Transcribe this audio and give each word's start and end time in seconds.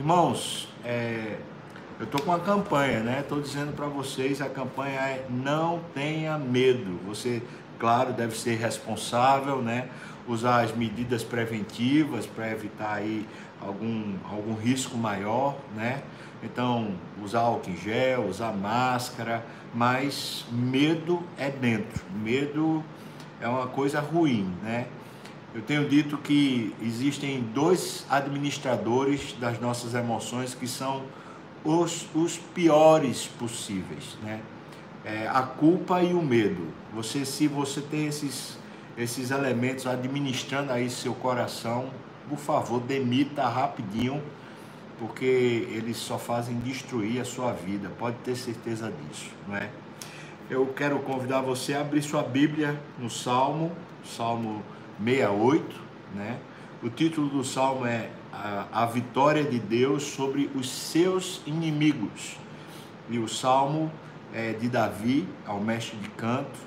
Irmãos, 0.00 0.66
é, 0.82 1.36
eu 1.98 2.04
estou 2.04 2.22
com 2.22 2.30
uma 2.30 2.40
campanha, 2.40 3.00
né? 3.00 3.20
Estou 3.20 3.38
dizendo 3.38 3.76
para 3.76 3.84
vocês, 3.84 4.40
a 4.40 4.48
campanha 4.48 4.98
é 4.98 5.26
não 5.28 5.78
tenha 5.92 6.38
medo. 6.38 6.98
Você, 7.06 7.42
claro, 7.78 8.14
deve 8.14 8.34
ser 8.34 8.56
responsável, 8.56 9.60
né? 9.60 9.90
Usar 10.26 10.62
as 10.62 10.74
medidas 10.74 11.22
preventivas 11.22 12.24
para 12.24 12.50
evitar 12.50 12.94
aí 12.94 13.28
algum, 13.60 14.14
algum 14.24 14.54
risco 14.54 14.96
maior, 14.96 15.54
né? 15.76 16.02
Então, 16.42 16.94
usar 17.22 17.40
álcool 17.40 17.68
em 17.68 17.76
gel, 17.76 18.26
usar 18.26 18.52
máscara, 18.52 19.44
mas 19.74 20.46
medo 20.50 21.22
é 21.36 21.50
dentro. 21.50 22.02
Medo 22.22 22.82
é 23.38 23.46
uma 23.46 23.66
coisa 23.66 24.00
ruim, 24.00 24.50
né? 24.62 24.86
Eu 25.52 25.62
tenho 25.62 25.88
dito 25.88 26.16
que 26.16 26.72
existem 26.80 27.42
dois 27.52 28.06
administradores 28.08 29.32
das 29.40 29.58
nossas 29.58 29.94
emoções 29.94 30.54
que 30.54 30.68
são 30.68 31.02
os, 31.64 32.06
os 32.14 32.36
piores 32.36 33.26
possíveis, 33.26 34.16
né? 34.22 34.40
É, 35.04 35.26
a 35.26 35.42
culpa 35.42 36.02
e 36.02 36.12
o 36.12 36.22
medo. 36.22 36.68
Você, 36.94 37.24
se 37.24 37.48
você 37.48 37.80
tem 37.80 38.06
esses, 38.06 38.58
esses 38.96 39.30
elementos 39.30 39.86
administrando 39.86 40.72
aí 40.72 40.88
seu 40.88 41.14
coração, 41.14 41.90
por 42.28 42.38
favor, 42.38 42.80
demita 42.80 43.48
rapidinho, 43.48 44.22
porque 45.00 45.66
eles 45.72 45.96
só 45.96 46.16
fazem 46.18 46.58
destruir 46.60 47.20
a 47.20 47.24
sua 47.24 47.52
vida. 47.52 47.90
Pode 47.98 48.16
ter 48.18 48.36
certeza 48.36 48.92
disso, 48.92 49.30
não 49.48 49.56
é? 49.56 49.68
Eu 50.48 50.66
quero 50.66 50.98
convidar 51.00 51.40
você 51.40 51.74
a 51.74 51.80
abrir 51.80 52.02
sua 52.02 52.22
Bíblia 52.22 52.78
no 52.98 53.10
Salmo, 53.10 53.72
Salmo 54.04 54.62
68, 55.04 55.80
né? 56.14 56.38
O 56.82 56.88
título 56.88 57.28
do 57.28 57.44
salmo 57.44 57.86
é 57.86 58.10
a, 58.32 58.66
a 58.72 58.86
vitória 58.86 59.44
de 59.44 59.58
Deus 59.58 60.02
sobre 60.02 60.50
os 60.54 60.70
seus 60.70 61.42
inimigos. 61.46 62.38
E 63.08 63.18
o 63.18 63.28
salmo 63.28 63.90
é 64.32 64.52
de 64.52 64.68
Davi, 64.68 65.28
ao 65.46 65.60
mestre 65.60 65.96
de 65.98 66.08
canto, 66.10 66.58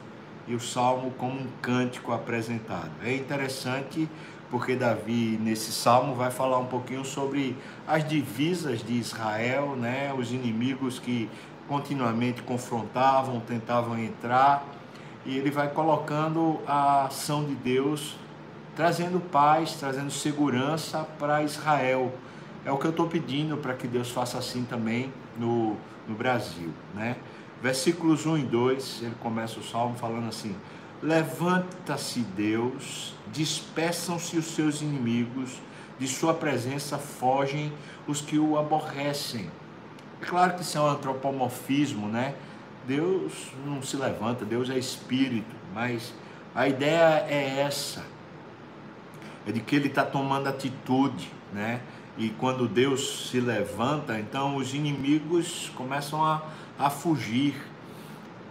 e 0.47 0.53
o 0.53 0.59
salmo 0.59 1.11
como 1.11 1.39
um 1.39 1.47
cântico 1.61 2.11
apresentado. 2.11 2.91
É 3.03 3.15
interessante 3.15 4.09
porque 4.51 4.75
Davi, 4.75 5.39
nesse 5.41 5.71
salmo, 5.71 6.13
vai 6.13 6.29
falar 6.29 6.59
um 6.59 6.67
pouquinho 6.67 7.03
sobre 7.03 7.57
as 7.87 8.07
divisas 8.07 8.83
de 8.83 8.93
Israel, 8.93 9.75
né? 9.75 10.13
os 10.15 10.31
inimigos 10.31 10.99
que 10.99 11.27
continuamente 11.67 12.43
confrontavam, 12.43 13.39
tentavam 13.39 13.97
entrar, 13.97 14.63
e 15.25 15.37
ele 15.37 15.49
vai 15.49 15.69
colocando 15.69 16.59
a 16.67 17.05
ação 17.05 17.45
de 17.45 17.55
Deus 17.55 18.15
trazendo 18.75 19.19
paz, 19.19 19.73
trazendo 19.73 20.11
segurança 20.11 21.07
para 21.19 21.43
Israel. 21.43 22.13
É 22.65 22.71
o 22.71 22.77
que 22.77 22.85
eu 22.85 22.91
estou 22.91 23.07
pedindo 23.07 23.57
para 23.57 23.73
que 23.73 23.87
Deus 23.87 24.09
faça 24.09 24.37
assim 24.37 24.63
também 24.63 25.13
no, 25.37 25.75
no 26.07 26.15
Brasil. 26.15 26.73
Né? 26.93 27.17
Versículos 27.61 28.25
1 28.25 28.37
e 28.37 28.43
2, 28.43 28.99
ele 29.03 29.15
começa 29.21 29.59
o 29.59 29.63
salmo 29.63 29.95
falando 29.95 30.27
assim: 30.27 30.55
Levanta-se 31.01 32.21
Deus, 32.21 33.13
dispersam-se 33.31 34.37
os 34.37 34.45
seus 34.45 34.81
inimigos, 34.81 35.61
de 35.99 36.07
sua 36.07 36.33
presença 36.33 36.97
fogem 36.97 37.71
os 38.07 38.21
que 38.21 38.39
o 38.39 38.57
aborrecem. 38.57 39.49
É 40.21 40.25
claro 40.25 40.55
que 40.55 40.61
isso 40.61 40.77
é 40.77 40.81
um 40.81 40.87
antropomorfismo, 40.87 42.07
né? 42.07 42.33
Deus 42.87 43.51
não 43.65 43.81
se 43.81 43.95
levanta, 43.95 44.43
Deus 44.43 44.69
é 44.69 44.77
espírito, 44.77 45.55
mas 45.73 46.13
a 46.55 46.67
ideia 46.67 47.25
é 47.29 47.59
essa 47.59 48.12
é 49.47 49.51
de 49.51 49.59
que 49.59 49.75
ele 49.75 49.87
está 49.87 50.03
tomando 50.03 50.47
atitude, 50.47 51.29
né? 51.51 51.81
E 52.17 52.29
quando 52.29 52.67
Deus 52.67 53.29
se 53.29 53.39
levanta, 53.39 54.19
então 54.19 54.55
os 54.55 54.73
inimigos 54.73 55.71
começam 55.75 56.23
a, 56.23 56.43
a 56.77 56.89
fugir. 56.89 57.55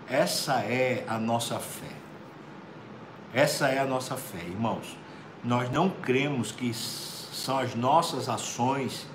Essa 0.09 0.61
é 0.61 1.05
a 1.09 1.19
nossa 1.19 1.59
fé. 1.59 1.93
Essa 3.33 3.69
é 3.69 3.79
a 3.79 3.87
nossa 3.87 4.17
fé, 4.17 4.45
irmãos. 4.45 4.97
Nós 5.43 5.71
não 5.71 5.89
cremos 5.89 6.53
que 6.53 6.75
são 6.75 7.59
as 7.59 7.75
nossas 7.75 8.29
ações 8.29 9.07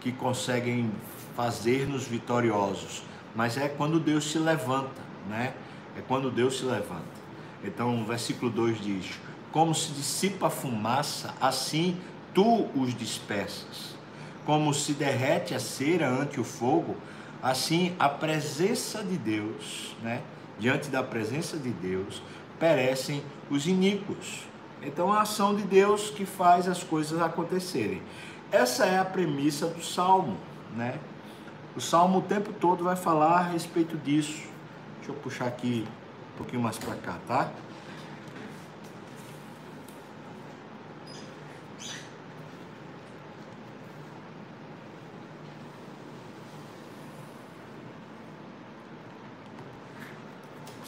que 0.00 0.12
conseguem 0.12 0.90
fazer-nos 1.36 2.06
vitoriosos, 2.06 3.02
mas 3.34 3.56
é 3.56 3.68
quando 3.68 3.98
Deus 3.98 4.30
se 4.30 4.38
levanta, 4.38 5.00
né? 5.28 5.54
É 5.96 6.02
quando 6.06 6.30
Deus 6.30 6.58
se 6.58 6.64
levanta. 6.64 7.22
Então, 7.64 8.02
o 8.02 8.04
versículo 8.04 8.50
2 8.50 8.80
diz: 8.80 9.18
como 9.52 9.74
se 9.74 9.92
dissipa 9.92 10.46
a 10.46 10.50
fumaça, 10.50 11.34
assim 11.40 11.98
tu 12.34 12.66
os 12.74 12.94
dispersas. 12.96 13.94
Como 14.44 14.72
se 14.74 14.94
derrete 14.94 15.54
a 15.54 15.60
cera 15.60 16.08
ante 16.08 16.40
o 16.40 16.44
fogo, 16.44 16.96
assim 17.42 17.94
a 17.98 18.08
presença 18.08 19.04
de 19.04 19.16
Deus, 19.16 19.94
né? 20.02 20.22
Diante 20.58 20.88
da 20.88 21.02
presença 21.02 21.56
de 21.56 21.70
Deus, 21.70 22.22
perecem 22.58 23.22
os 23.50 23.66
iníquos. 23.66 24.44
Então, 24.82 25.12
a 25.12 25.22
ação 25.22 25.54
de 25.54 25.62
Deus 25.62 26.10
que 26.10 26.24
faz 26.24 26.66
as 26.66 26.82
coisas 26.82 27.20
acontecerem. 27.20 28.02
Essa 28.50 28.86
é 28.86 28.98
a 28.98 29.04
premissa 29.04 29.66
do 29.66 29.82
salmo, 29.82 30.36
né? 30.74 30.98
O 31.76 31.80
salmo 31.80 32.18
o 32.18 32.22
tempo 32.22 32.52
todo 32.52 32.84
vai 32.84 32.96
falar 32.96 33.38
a 33.38 33.42
respeito 33.42 33.96
disso. 33.96 34.42
Deixa 34.96 35.10
eu 35.10 35.14
puxar 35.14 35.46
aqui 35.46 35.86
um 36.34 36.36
pouquinho 36.38 36.62
mais 36.62 36.78
para 36.78 36.94
cá, 36.96 37.18
tá? 37.26 37.50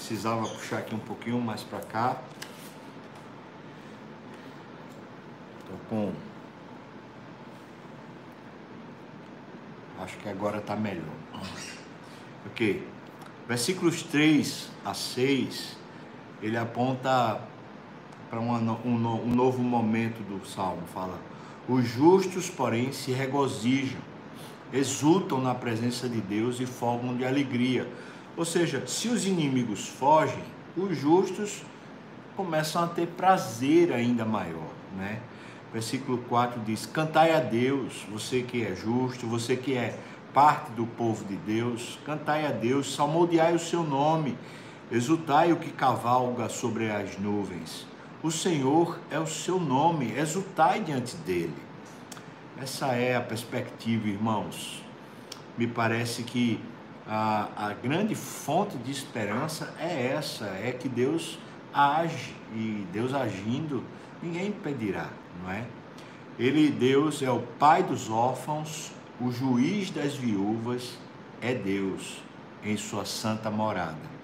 Precisava 0.06 0.46
puxar 0.46 0.78
aqui 0.80 0.94
um 0.94 0.98
pouquinho 0.98 1.40
mais 1.40 1.62
para 1.62 1.80
cá. 1.80 2.18
Tô 5.66 5.88
com 5.88 6.12
Acho 10.02 10.18
que 10.18 10.28
agora 10.28 10.58
está 10.58 10.76
melhor. 10.76 11.04
Ok. 12.46 12.86
Versículos 13.48 14.02
3 14.02 14.68
a 14.84 14.92
6, 14.92 15.78
ele 16.42 16.58
aponta 16.58 17.40
para 18.28 18.38
um, 18.38 18.52
um, 18.52 19.22
um 19.24 19.34
novo 19.34 19.62
momento 19.62 20.22
do 20.22 20.46
salmo. 20.46 20.82
Fala: 20.92 21.18
Os 21.66 21.86
justos, 21.86 22.50
porém, 22.50 22.92
se 22.92 23.10
regozijam, 23.10 24.00
exultam 24.70 25.40
na 25.40 25.54
presença 25.54 26.06
de 26.06 26.20
Deus 26.20 26.60
e 26.60 26.66
folgam 26.66 27.16
de 27.16 27.24
alegria 27.24 27.88
ou 28.36 28.44
seja, 28.44 28.86
se 28.86 29.08
os 29.08 29.26
inimigos 29.26 29.88
fogem, 29.88 30.42
os 30.76 30.96
justos 30.96 31.62
começam 32.36 32.84
a 32.84 32.86
ter 32.88 33.06
prazer 33.06 33.92
ainda 33.92 34.24
maior, 34.24 34.70
né? 34.96 35.20
Versículo 35.72 36.18
4 36.28 36.60
diz: 36.60 36.86
Cantai 36.86 37.32
a 37.32 37.40
Deus, 37.40 38.04
você 38.10 38.42
que 38.42 38.64
é 38.64 38.74
justo, 38.74 39.26
você 39.26 39.56
que 39.56 39.74
é 39.74 39.96
parte 40.32 40.72
do 40.72 40.84
povo 40.84 41.24
de 41.24 41.36
Deus, 41.36 41.98
cantai 42.04 42.44
a 42.44 42.50
Deus, 42.50 42.94
salmodiai 42.94 43.54
o 43.54 43.58
seu 43.58 43.84
nome, 43.84 44.36
exultai 44.90 45.52
o 45.52 45.56
que 45.56 45.70
cavalga 45.70 46.48
sobre 46.48 46.90
as 46.90 47.18
nuvens. 47.18 47.86
O 48.22 48.30
Senhor 48.30 48.98
é 49.10 49.18
o 49.18 49.26
seu 49.26 49.60
nome, 49.60 50.12
exultai 50.16 50.80
diante 50.80 51.16
dele. 51.18 51.54
Essa 52.60 52.86
é 52.94 53.14
a 53.14 53.20
perspectiva, 53.20 54.08
irmãos. 54.08 54.82
Me 55.56 55.66
parece 55.66 56.22
que 56.22 56.60
a, 57.06 57.48
a 57.56 57.74
grande 57.74 58.14
fonte 58.14 58.76
de 58.78 58.90
esperança 58.90 59.74
é 59.78 60.06
essa, 60.06 60.46
é 60.46 60.72
que 60.72 60.88
Deus 60.88 61.38
age 61.72 62.34
e 62.54 62.86
Deus 62.92 63.12
agindo, 63.12 63.84
ninguém 64.22 64.48
impedirá, 64.48 65.08
não 65.42 65.50
é? 65.50 65.64
Ele, 66.38 66.70
Deus, 66.70 67.22
é 67.22 67.30
o 67.30 67.40
pai 67.40 67.82
dos 67.82 68.10
órfãos, 68.10 68.90
o 69.20 69.30
juiz 69.30 69.90
das 69.90 70.14
viúvas, 70.14 70.98
é 71.40 71.54
Deus 71.54 72.22
em 72.64 72.76
sua 72.76 73.04
santa 73.04 73.50
morada. 73.50 74.14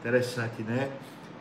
Interessante, 0.00 0.62
né? 0.62 0.90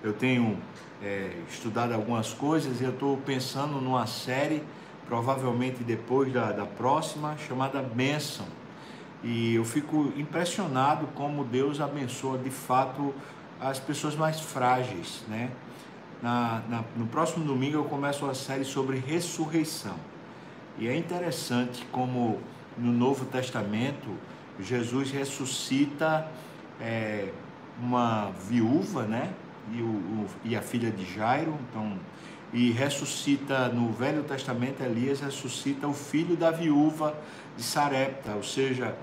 Eu 0.03 0.13
tenho 0.13 0.57
é, 1.01 1.31
estudado 1.49 1.93
algumas 1.93 2.33
coisas 2.33 2.81
e 2.81 2.83
eu 2.83 2.91
estou 2.91 3.17
pensando 3.17 3.79
numa 3.79 4.05
série, 4.05 4.61
provavelmente 5.07 5.83
depois 5.83 6.31
da, 6.31 6.51
da 6.51 6.65
próxima, 6.65 7.35
chamada 7.37 7.81
Bênção 7.81 8.45
e 9.23 9.55
eu 9.55 9.63
fico 9.63 10.11
impressionado 10.17 11.07
como 11.13 11.43
Deus 11.43 11.79
abençoa 11.79 12.37
de 12.37 12.49
fato 12.49 13.13
as 13.59 13.79
pessoas 13.79 14.15
mais 14.15 14.39
frágeis, 14.39 15.23
né? 15.27 15.51
Na, 16.21 16.61
na, 16.69 16.83
no 16.95 17.07
próximo 17.07 17.45
domingo 17.45 17.77
eu 17.77 17.83
começo 17.83 18.25
a 18.25 18.33
série 18.33 18.63
sobre 18.63 18.97
ressurreição. 18.97 19.95
E 20.77 20.87
é 20.87 20.95
interessante 20.95 21.85
como 21.91 22.39
no 22.77 22.91
Novo 22.91 23.25
Testamento 23.25 24.09
Jesus 24.59 25.11
ressuscita 25.11 26.27
é, 26.79 27.29
uma 27.79 28.31
viúva, 28.47 29.03
né? 29.03 29.31
E, 29.71 29.81
o, 29.81 29.85
o, 29.85 30.27
e 30.43 30.55
a 30.55 30.61
filha 30.61 30.89
de 30.89 31.05
Jairo. 31.13 31.55
Então 31.69 31.97
e 32.53 32.71
ressuscita 32.71 33.69
no 33.69 33.93
Velho 33.93 34.23
Testamento, 34.23 34.83
Elias 34.83 35.21
ressuscita 35.21 35.87
o 35.87 35.93
filho 35.93 36.35
da 36.35 36.51
viúva 36.51 37.15
de 37.55 37.63
Sarepta, 37.63 38.33
ou 38.35 38.43
seja, 38.43 38.93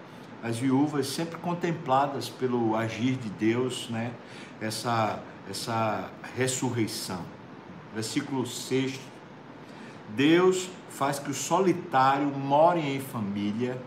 as 0.43 0.58
viúvas 0.58 1.08
sempre 1.08 1.37
contempladas 1.38 2.29
pelo 2.29 2.76
agir 2.76 3.17
de 3.17 3.29
Deus, 3.31 3.88
né? 3.90 4.12
essa, 4.61 5.20
essa 5.49 6.11
ressurreição. 6.37 7.23
Versículo 7.94 8.46
6. 8.46 8.99
Deus 10.11 10.69
faz 10.88 11.19
que 11.19 11.31
o 11.31 11.35
solitário 11.35 12.26
more 12.29 12.81
em 12.81 13.00
família, 13.00 13.81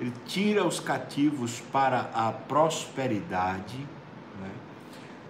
ele 0.00 0.12
tira 0.26 0.66
os 0.66 0.80
cativos 0.80 1.60
para 1.72 2.10
a 2.14 2.32
prosperidade. 2.32 3.76
Né? 4.40 4.50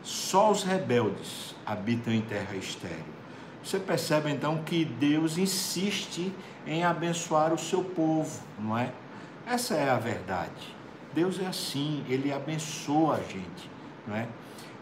Só 0.02 0.50
os 0.50 0.62
rebeldes 0.62 1.54
habitam 1.66 2.12
em 2.12 2.20
terra 2.20 2.54
estéril. 2.54 3.20
Você 3.62 3.78
percebe 3.78 4.30
então 4.30 4.62
que 4.62 4.84
Deus 4.84 5.36
insiste 5.36 6.32
em 6.66 6.82
abençoar 6.84 7.52
o 7.52 7.58
seu 7.58 7.84
povo, 7.84 8.40
não 8.58 8.78
é? 8.78 8.92
Essa 9.50 9.74
é 9.74 9.90
a 9.90 9.98
verdade. 9.98 10.76
Deus 11.12 11.40
é 11.40 11.46
assim, 11.46 12.04
ele 12.08 12.32
abençoa 12.32 13.16
a 13.16 13.20
gente, 13.20 13.68
não 14.06 14.14
é? 14.14 14.28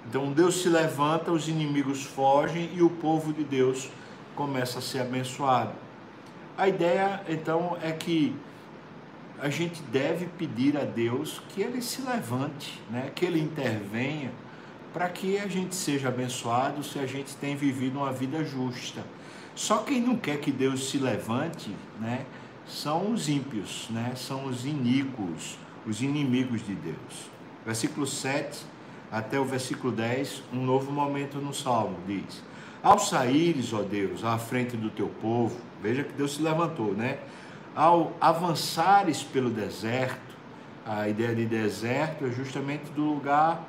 Então 0.07 0.31
Deus 0.31 0.61
se 0.61 0.69
levanta, 0.69 1.33
os 1.33 1.49
inimigos 1.49 2.05
fogem 2.05 2.69
e 2.75 2.83
o 2.83 2.91
povo 2.91 3.33
de 3.33 3.45
Deus 3.45 3.89
começa 4.37 4.79
a 4.79 4.83
ser 4.83 5.01
abençoado. 5.01 5.73
A 6.55 6.69
ideia 6.69 7.23
então 7.31 7.79
é 7.81 7.93
que 7.93 8.37
a 9.41 9.49
gente 9.49 9.81
deve 9.85 10.27
pedir 10.27 10.77
a 10.77 10.85
Deus 10.85 11.41
que 11.49 11.63
ele 11.63 11.81
se 11.81 12.03
levante, 12.03 12.79
né? 12.91 13.11
que 13.15 13.25
ele 13.25 13.41
intervenha 13.41 14.31
para 14.93 15.09
que 15.09 15.39
a 15.39 15.47
gente 15.47 15.75
seja 15.75 16.09
abençoado 16.09 16.85
se 16.85 16.99
a 16.99 17.07
gente 17.07 17.35
tem 17.37 17.57
vivido 17.57 18.01
uma 18.01 18.13
vida 18.13 18.45
justa. 18.45 19.03
Só 19.55 19.79
quem 19.79 20.03
não 20.03 20.15
quer 20.15 20.39
que 20.41 20.53
Deus 20.53 20.91
se 20.91 20.99
levante, 20.99 21.75
né, 21.99 22.27
são 22.69 23.13
os 23.13 23.29
ímpios, 23.29 23.89
né, 23.91 24.13
são 24.15 24.45
os 24.45 24.65
iníquos, 24.65 25.59
os 25.87 26.03
inimigos 26.03 26.65
de 26.65 26.75
Deus. 26.75 27.31
Versículo 27.65 28.07
7 28.07 28.65
até 29.11 29.41
o 29.41 29.45
versículo 29.45 29.93
10, 29.93 30.43
um 30.53 30.65
novo 30.65 30.93
momento 30.93 31.39
no 31.39 31.55
Salmo, 31.55 31.97
diz: 32.07 32.43
Ao 32.83 32.99
saíres, 32.99 33.73
ó 33.73 33.83
Deus, 33.83 34.23
à 34.23 34.37
frente 34.39 34.77
do 34.77 34.91
teu 34.91 35.09
povo, 35.09 35.59
veja 35.83 36.05
que 36.05 36.13
Deus 36.13 36.35
se 36.35 36.43
levantou, 36.43 36.93
né? 36.93 37.19
Ao 37.75 38.13
avançares 38.21 39.23
pelo 39.23 39.49
deserto, 39.49 40.37
a 40.85 41.09
ideia 41.09 41.35
de 41.35 41.47
deserto 41.47 42.27
é 42.27 42.31
justamente 42.31 42.91
do 42.93 43.03
lugar 43.03 43.67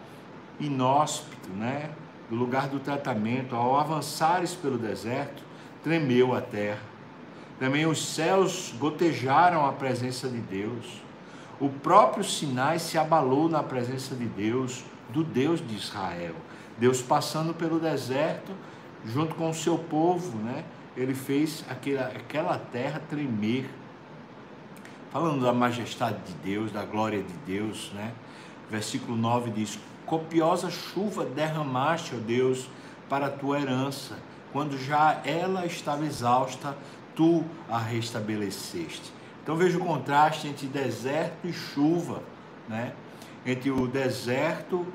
inóspito, 0.60 1.50
né? 1.52 1.90
do 2.30 2.36
lugar 2.36 2.68
do 2.68 2.80
tratamento, 2.80 3.56
ao 3.56 3.80
avançares 3.80 4.54
pelo 4.54 4.78
deserto, 4.78 5.44
tremeu 5.84 6.36
a 6.36 6.42
terra. 6.42 6.89
Também 7.60 7.86
os 7.86 8.14
céus 8.14 8.74
gotejaram 8.80 9.66
a 9.66 9.74
presença 9.74 10.30
de 10.30 10.38
Deus. 10.38 11.02
O 11.60 11.68
próprio 11.68 12.24
Sinai 12.24 12.80
se 12.80 12.98
abalou 12.98 13.50
na 13.50 13.62
presença 13.62 14.16
de 14.16 14.26
Deus, 14.26 14.84
do 15.10 15.24
Deus 15.26 15.60
de 15.66 15.76
Israel. 15.76 16.36
Deus 16.78 17.02
passando 17.02 17.54
pelo 17.54 17.78
deserto, 17.78 18.54
junto 19.06 19.36
com 19.36 19.50
o 19.50 19.54
seu 19.54 19.78
povo, 19.78 20.38
né? 20.38 20.64
Ele 20.96 21.14
fez 21.14 21.66
aquela, 21.70 22.08
aquela 22.08 22.58
terra 22.58 23.02
tremer. 23.10 23.70
Falando 25.12 25.44
da 25.44 25.52
majestade 25.52 26.20
de 26.26 26.34
Deus, 26.36 26.72
da 26.72 26.86
glória 26.86 27.22
de 27.22 27.34
Deus, 27.46 27.92
né? 27.94 28.14
Versículo 28.70 29.18
9 29.18 29.52
diz: 29.52 29.78
copiosa 30.06 30.70
chuva 30.70 31.26
derramaste, 31.26 32.16
ó 32.16 32.20
Deus, 32.20 32.70
para 33.10 33.26
a 33.26 33.30
tua 33.30 33.60
herança. 33.60 34.18
Quando 34.54 34.78
já 34.78 35.22
ela 35.26 35.66
estava 35.66 36.06
exausta, 36.06 36.76
tu 37.16 37.44
a 37.70 37.78
restabeleceste. 37.78 39.12
Então 39.44 39.56
veja 39.56 39.78
o 39.78 39.82
contraste 39.82 40.48
entre 40.48 40.68
deserto 40.68 41.48
e 41.48 41.54
chuva, 41.54 42.22
né? 42.68 42.94
Entre 43.46 43.72
o 43.72 43.88
deserto, 43.88 44.86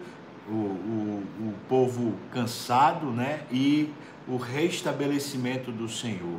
o, 0.48 0.52
o, 0.52 1.24
o 1.40 1.54
povo 1.68 2.14
cansado, 2.30 3.06
né? 3.06 3.40
E 3.50 3.92
o 4.28 4.36
restabelecimento 4.36 5.72
do 5.72 5.88
Senhor. 5.88 6.38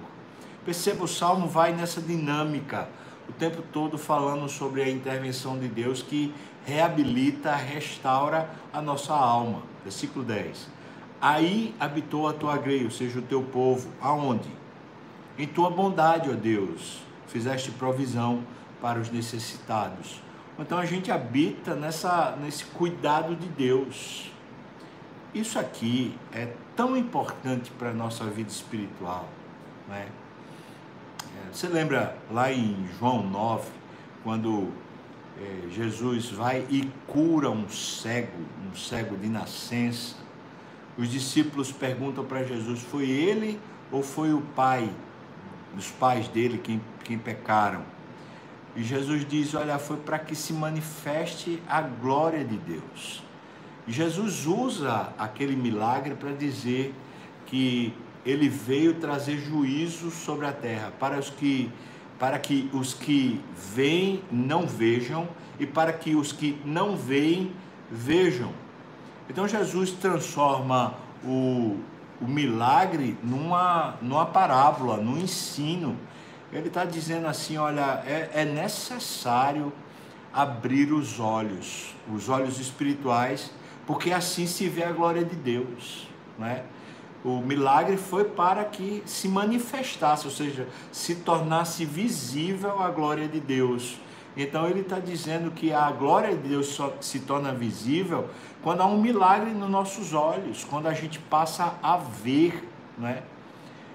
Perceba, 0.64 1.04
o 1.04 1.08
Salmo 1.08 1.48
vai 1.48 1.74
nessa 1.74 2.02
dinâmica, 2.02 2.88
o 3.30 3.34
tempo 3.34 3.62
todo 3.72 3.98
falando 3.98 4.48
sobre 4.50 4.82
a 4.82 4.90
intervenção 4.90 5.58
de 5.60 5.68
Deus 5.68 6.02
que 6.02 6.34
reabilita, 6.66 7.56
restaura 7.56 8.50
a 8.74 8.82
nossa 8.82 9.14
alma. 9.14 9.62
Versículo 9.84 10.26
10. 10.26 10.68
Aí 11.22 11.76
habitou 11.80 12.28
a 12.28 12.34
tua 12.34 12.58
grei, 12.58 12.84
ou 12.84 12.92
seja, 12.92 13.20
o 13.20 13.22
teu 13.22 13.44
povo. 13.44 13.90
Aonde? 14.02 14.50
Em 15.38 15.48
tua 15.48 15.70
bondade, 15.70 16.30
ó 16.30 16.34
Deus, 16.34 17.02
fizeste 17.28 17.72
provisão 17.72 18.44
para 18.82 19.00
os 19.00 19.10
necessitados. 19.10 20.22
Então 20.58 20.78
a 20.78 20.86
gente 20.86 21.12
habita 21.12 21.76
nessa, 21.76 22.38
nesse 22.42 22.66
cuidado 22.66 23.36
de 23.36 23.48
Deus. 23.48 24.32
Isso 25.34 25.60
aqui 25.60 26.18
é 26.32 26.54
tão 26.76 26.96
importante 26.96 27.72
para 27.72 27.90
a 27.90 27.94
nossa 27.94 28.24
vida 28.26 28.50
espiritual. 28.50 29.28
Né? 29.90 30.08
Você 31.52 31.68
lembra 31.68 32.18
lá 32.32 32.52
em 32.52 32.88
João 33.00 33.24
9, 33.30 33.70
quando 34.24 34.70
é, 35.42 35.70
Jesus 35.72 36.30
vai 36.30 36.66
e 36.70 36.90
cura 37.08 37.50
um 37.50 37.70
cego, 37.70 38.42
um 38.70 38.76
cego 38.76 39.16
de 39.16 39.28
nascença. 39.28 40.16
Os 40.98 41.10
discípulos 41.10 41.72
perguntam 41.72 42.26
para 42.26 42.44
Jesus: 42.44 42.82
foi 42.82 43.10
ele 43.10 43.60
ou 43.92 44.04
foi 44.04 44.34
o 44.34 44.42
pai, 44.42 44.90
os 45.78 45.90
pais 45.92 46.28
dele, 46.28 46.58
quem, 46.58 46.82
quem 47.04 47.18
pecaram? 47.18 47.84
E 48.76 48.84
Jesus 48.84 49.26
diz: 49.28 49.54
olha, 49.54 49.80
foi 49.80 49.98
para 49.98 50.20
que 50.20 50.36
se 50.36 50.54
manifeste 50.54 51.62
a 51.68 51.82
glória 51.82 52.44
de 52.44 52.58
Deus. 52.58 53.24
E 53.88 53.92
Jesus 53.92 54.46
usa 54.46 55.14
aquele 55.18 55.56
milagre 55.56 56.16
para 56.16 56.32
dizer 56.32 56.94
que 57.46 57.94
ele 58.26 58.50
veio 58.50 58.96
trazer 58.96 59.38
juízo 59.38 60.10
sobre 60.10 60.48
a 60.48 60.52
terra 60.52 60.92
para 61.00 61.20
os 61.20 61.30
que 61.30 61.72
para 62.18 62.40
que 62.40 62.70
os 62.74 62.94
que 62.94 63.42
veem 63.76 64.24
não 64.32 64.66
vejam 64.66 65.28
e 65.60 65.66
para 65.66 65.92
que 65.92 66.16
os 66.16 66.32
que 66.32 66.58
não 66.64 66.96
veem 66.96 67.52
vejam. 67.92 68.54
Então 69.30 69.46
Jesus 69.46 69.92
transforma 69.92 70.96
o, 71.24 71.78
o 72.22 72.26
milagre 72.26 73.18
numa, 73.24 73.96
numa 74.02 74.26
parábola, 74.26 74.98
num 74.98 75.18
ensino. 75.18 75.98
Ele 76.52 76.68
está 76.68 76.86
dizendo 76.86 77.28
assim: 77.28 77.58
olha, 77.58 78.04
é, 78.06 78.30
é 78.34 78.46
necessário 78.46 79.72
abrir 80.34 80.92
os 80.92 81.20
olhos, 81.20 81.96
os 82.14 82.30
olhos 82.30 82.60
espirituais, 82.60 83.52
porque 83.88 84.12
assim 84.12 84.48
se 84.48 84.68
vê 84.68 84.84
a 84.84 84.92
glória 84.92 85.24
de 85.24 85.36
Deus, 85.36 86.08
não 86.38 86.48
é? 86.48 86.64
O 87.24 87.42
milagre 87.42 87.98
foi 87.98 88.26
para 88.26 88.64
que 88.66 89.02
se 89.06 89.28
manifestasse, 89.28 90.28
ou 90.28 90.32
seja, 90.32 90.68
se 90.92 91.16
tornasse 91.16 91.84
visível 91.84 92.80
a 92.84 92.90
glória 92.92 93.28
de 93.28 93.40
Deus. 93.40 93.98
Então 94.38 94.68
ele 94.68 94.82
está 94.82 95.00
dizendo 95.00 95.52
que 95.52 95.72
a 95.72 95.90
glória 95.92 96.36
de 96.36 96.50
Deus 96.50 96.68
só 96.68 96.94
se 97.00 97.20
torna 97.20 97.54
visível 97.54 98.30
quando 98.62 98.82
há 98.82 98.86
um 98.86 99.00
milagre 99.00 99.52
nos 99.52 99.70
nossos 99.70 100.14
olhos, 100.14 100.64
quando 100.64 100.88
a 100.88 100.94
gente 100.94 101.20
passa 101.20 101.76
a 101.82 101.98
ver, 101.98 102.68
né? 102.98 103.24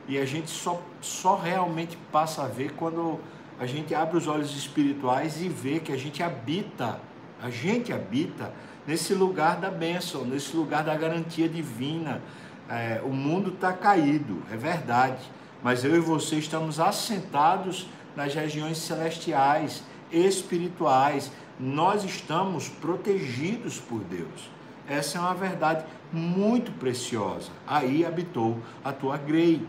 E 0.09 0.19
a 0.19 0.25
gente 0.25 0.51
só, 0.51 0.81
só 1.01 1.37
realmente 1.37 1.97
passa 2.11 2.43
a 2.43 2.47
ver 2.47 2.73
quando 2.73 3.21
a 3.59 3.67
gente 3.67 3.95
abre 3.95 4.17
os 4.17 4.27
olhos 4.27 4.57
espirituais 4.57 5.41
e 5.41 5.49
vê 5.49 5.79
que 5.79 5.93
a 5.93 5.97
gente 5.97 6.23
habita, 6.23 6.99
a 7.43 7.51
gente 7.51 7.93
habita 7.93 8.53
nesse 8.87 9.15
lugar 9.15 9.59
da 9.59 9.71
bênção, 9.71 10.25
nesse 10.25 10.57
lugar 10.57 10.83
da 10.83 10.95
garantia 10.97 11.49
divina, 11.49 12.23
é, 12.69 13.01
o 13.05 13.11
mundo 13.11 13.51
está 13.51 13.73
caído, 13.73 14.43
é 14.51 14.57
verdade, 14.57 15.23
mas 15.63 15.85
eu 15.85 15.95
e 15.95 16.01
você 16.01 16.37
estamos 16.37 16.81
assentados 16.81 17.87
nas 18.17 18.35
regiões 18.35 18.79
celestiais, 18.79 19.85
espirituais, 20.13 21.31
nós 21.59 22.05
estamos 22.05 22.69
protegidos 22.69 23.79
por 23.79 24.01
Deus. 24.01 24.51
Essa 24.89 25.19
é 25.19 25.21
uma 25.21 25.35
verdade 25.35 25.85
muito 26.13 26.73
preciosa. 26.73 27.51
Aí 27.67 28.05
habitou 28.05 28.59
a 28.85 28.93
tua 28.93 29.17
grei. 29.17 29.65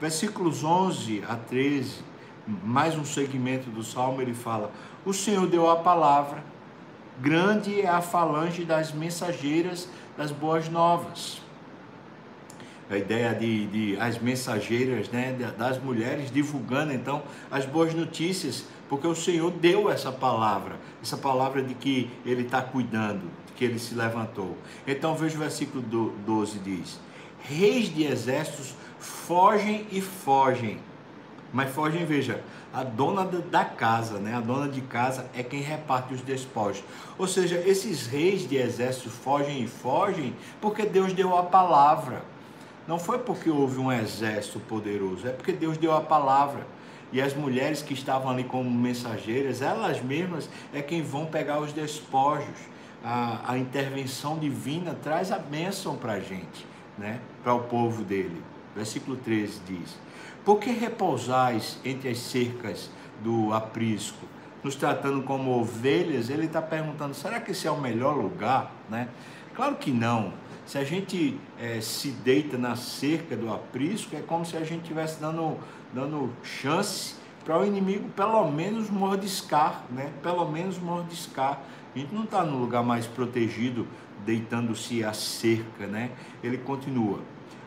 Versículos 0.00 0.64
11 0.64 1.22
a 1.28 1.36
13, 1.36 2.02
mais 2.64 2.96
um 2.96 3.04
segmento 3.04 3.70
do 3.70 3.82
salmo, 3.82 4.20
ele 4.20 4.34
fala: 4.34 4.72
O 5.04 5.12
Senhor 5.12 5.46
deu 5.46 5.70
a 5.70 5.76
palavra, 5.76 6.42
grande 7.20 7.80
é 7.80 7.88
a 7.88 8.02
falange 8.02 8.64
das 8.64 8.92
mensageiras 8.92 9.88
das 10.16 10.30
boas 10.30 10.68
novas 10.68 11.40
a 12.94 12.98
ideia 12.98 13.34
de, 13.34 13.66
de 13.66 13.96
as 13.98 14.18
mensageiras 14.18 15.08
né, 15.08 15.36
das 15.56 15.78
mulheres 15.78 16.30
divulgando 16.30 16.92
então 16.92 17.22
as 17.50 17.64
boas 17.64 17.94
notícias, 17.94 18.64
porque 18.92 19.06
o 19.06 19.14
Senhor 19.14 19.50
deu 19.50 19.90
essa 19.90 20.12
palavra, 20.12 20.78
essa 21.02 21.16
palavra 21.16 21.62
de 21.62 21.72
que 21.72 22.10
Ele 22.26 22.42
está 22.42 22.60
cuidando, 22.60 23.22
de 23.46 23.54
que 23.54 23.64
Ele 23.64 23.78
se 23.78 23.94
levantou. 23.94 24.54
Então 24.86 25.16
veja 25.16 25.34
o 25.34 25.38
versículo 25.38 25.82
12 26.26 26.58
diz: 26.58 27.00
reis 27.40 27.88
de 27.88 28.04
exércitos 28.04 28.74
fogem 29.00 29.86
e 29.90 30.02
fogem. 30.02 30.78
Mas 31.54 31.70
fogem, 31.70 32.04
veja, 32.04 32.44
a 32.70 32.84
dona 32.84 33.24
da 33.24 33.64
casa, 33.64 34.18
né? 34.18 34.34
A 34.34 34.40
dona 34.40 34.68
de 34.68 34.82
casa 34.82 35.24
é 35.34 35.42
quem 35.42 35.62
reparte 35.62 36.12
os 36.12 36.20
despojos. 36.20 36.84
Ou 37.16 37.26
seja, 37.26 37.56
esses 37.66 38.06
reis 38.06 38.46
de 38.46 38.58
exército 38.58 39.08
fogem 39.08 39.62
e 39.62 39.66
fogem 39.66 40.36
porque 40.60 40.84
Deus 40.84 41.14
deu 41.14 41.34
a 41.34 41.44
palavra. 41.44 42.22
Não 42.86 42.98
foi 42.98 43.20
porque 43.20 43.48
houve 43.48 43.78
um 43.78 43.90
exército 43.90 44.60
poderoso, 44.60 45.26
é 45.26 45.30
porque 45.30 45.52
Deus 45.52 45.78
deu 45.78 45.94
a 45.94 46.02
palavra. 46.02 46.66
E 47.12 47.20
as 47.20 47.34
mulheres 47.34 47.82
que 47.82 47.92
estavam 47.92 48.30
ali 48.30 48.44
como 48.44 48.70
mensageiras, 48.70 49.60
elas 49.60 50.00
mesmas 50.02 50.48
é 50.72 50.80
quem 50.80 51.02
vão 51.02 51.26
pegar 51.26 51.60
os 51.60 51.72
despojos. 51.72 52.72
A, 53.04 53.52
a 53.52 53.58
intervenção 53.58 54.38
divina 54.38 54.96
traz 55.02 55.30
a 55.30 55.38
bênção 55.38 55.96
para 55.96 56.14
a 56.14 56.20
gente, 56.20 56.66
né? 56.96 57.20
para 57.42 57.52
o 57.52 57.64
povo 57.64 58.02
dele. 58.02 58.42
Versículo 58.74 59.16
13 59.16 59.60
diz: 59.66 59.98
Por 60.44 60.58
que 60.58 60.70
repousais 60.70 61.78
entre 61.84 62.08
as 62.08 62.18
cercas 62.18 62.90
do 63.22 63.52
aprisco? 63.52 64.26
Nos 64.62 64.76
tratando 64.76 65.22
como 65.22 65.58
ovelhas, 65.58 66.30
ele 66.30 66.46
está 66.46 66.62
perguntando: 66.62 67.14
será 67.14 67.40
que 67.40 67.50
esse 67.50 67.66
é 67.66 67.70
o 67.70 67.80
melhor 67.80 68.16
lugar? 68.16 68.72
Né? 68.88 69.08
Claro 69.54 69.74
que 69.76 69.90
não. 69.90 70.32
Se 70.64 70.78
a 70.78 70.84
gente 70.84 71.38
é, 71.58 71.80
se 71.80 72.08
deita 72.10 72.56
na 72.56 72.76
cerca 72.76 73.36
do 73.36 73.52
aprisco, 73.52 74.14
é 74.14 74.20
como 74.20 74.46
se 74.46 74.56
a 74.56 74.64
gente 74.64 74.82
estivesse 74.82 75.20
dando, 75.20 75.58
dando 75.92 76.32
chance 76.42 77.14
para 77.44 77.58
o 77.58 77.66
inimigo 77.66 78.08
pelo 78.10 78.50
menos 78.50 78.88
mordiscar, 78.88 79.82
né? 79.90 80.12
Pelo 80.22 80.48
menos 80.50 80.78
mordiscar. 80.78 81.60
A 81.94 81.98
gente 81.98 82.14
não 82.14 82.24
está 82.24 82.42
no 82.44 82.58
lugar 82.58 82.82
mais 82.82 83.06
protegido, 83.06 83.86
deitando-se 84.24 85.04
à 85.04 85.12
cerca, 85.12 85.86
né? 85.86 86.10
Ele 86.42 86.56
continua. 86.58 87.20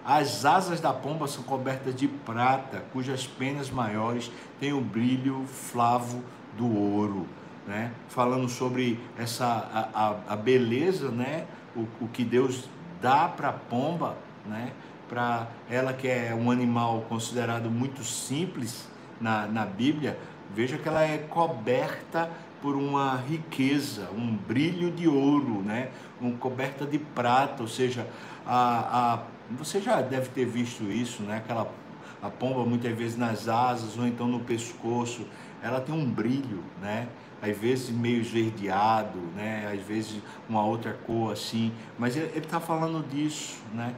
As 0.03 0.45
asas 0.45 0.79
da 0.79 0.93
pomba 0.93 1.27
são 1.27 1.43
cobertas 1.43 1.95
de 1.95 2.07
prata, 2.07 2.85
cujas 2.93 3.25
penas 3.25 3.71
maiores 3.71 4.31
têm 4.59 4.71
o 4.71 4.79
brilho 4.79 5.45
flavo 5.47 6.23
do 6.55 6.71
ouro. 6.71 7.27
Né? 7.67 7.91
Falando 8.09 8.47
sobre 8.47 8.99
essa 9.17 9.45
a, 9.45 9.89
a, 10.29 10.33
a 10.33 10.35
beleza, 10.35 11.09
né? 11.09 11.47
O, 11.75 11.87
o, 12.05 12.07
que 12.07 12.23
Deus 12.23 12.69
dá 13.01 13.27
para 13.27 13.49
a 13.49 13.53
pomba, 13.53 14.15
né? 14.45 14.71
Para 15.09 15.47
ela 15.69 15.93
que 15.93 16.07
é 16.07 16.33
um 16.33 16.49
animal 16.49 17.05
considerado 17.07 17.69
muito 17.69 18.03
simples 18.03 18.87
na, 19.21 19.45
na 19.45 19.65
Bíblia, 19.65 20.17
veja 20.53 20.77
que 20.77 20.87
ela 20.87 21.03
é 21.03 21.17
coberta 21.17 22.29
por 22.61 22.75
uma 22.75 23.15
riqueza, 23.17 24.09
um 24.15 24.35
brilho 24.35 24.89
de 24.89 25.07
ouro, 25.07 25.61
né? 25.61 25.89
Um 26.19 26.35
coberta 26.35 26.85
de 26.85 26.97
prata, 26.97 27.61
ou 27.61 27.69
seja, 27.69 28.07
a, 28.45 29.13
a 29.13 29.23
você 29.51 29.79
já 29.79 30.01
deve 30.01 30.29
ter 30.29 30.45
visto 30.45 30.83
isso, 30.83 31.21
né? 31.21 31.37
Aquela 31.37 31.71
a 32.21 32.29
pomba 32.29 32.65
muitas 32.65 32.97
vezes 32.97 33.17
nas 33.17 33.47
asas 33.47 33.97
ou 33.97 34.07
então 34.07 34.27
no 34.27 34.39
pescoço, 34.39 35.27
ela 35.61 35.79
tem 35.79 35.93
um 35.93 36.09
brilho, 36.09 36.63
né? 36.81 37.07
Às 37.41 37.55
vezes 37.55 37.89
meio 37.89 38.21
esverdeado, 38.21 39.19
né? 39.35 39.71
Às 39.71 39.85
vezes 39.85 40.19
uma 40.49 40.65
outra 40.65 40.93
cor 41.05 41.33
assim, 41.33 41.71
mas 41.99 42.15
ele 42.15 42.31
está 42.37 42.59
falando 42.59 43.07
disso, 43.07 43.57
né? 43.73 43.93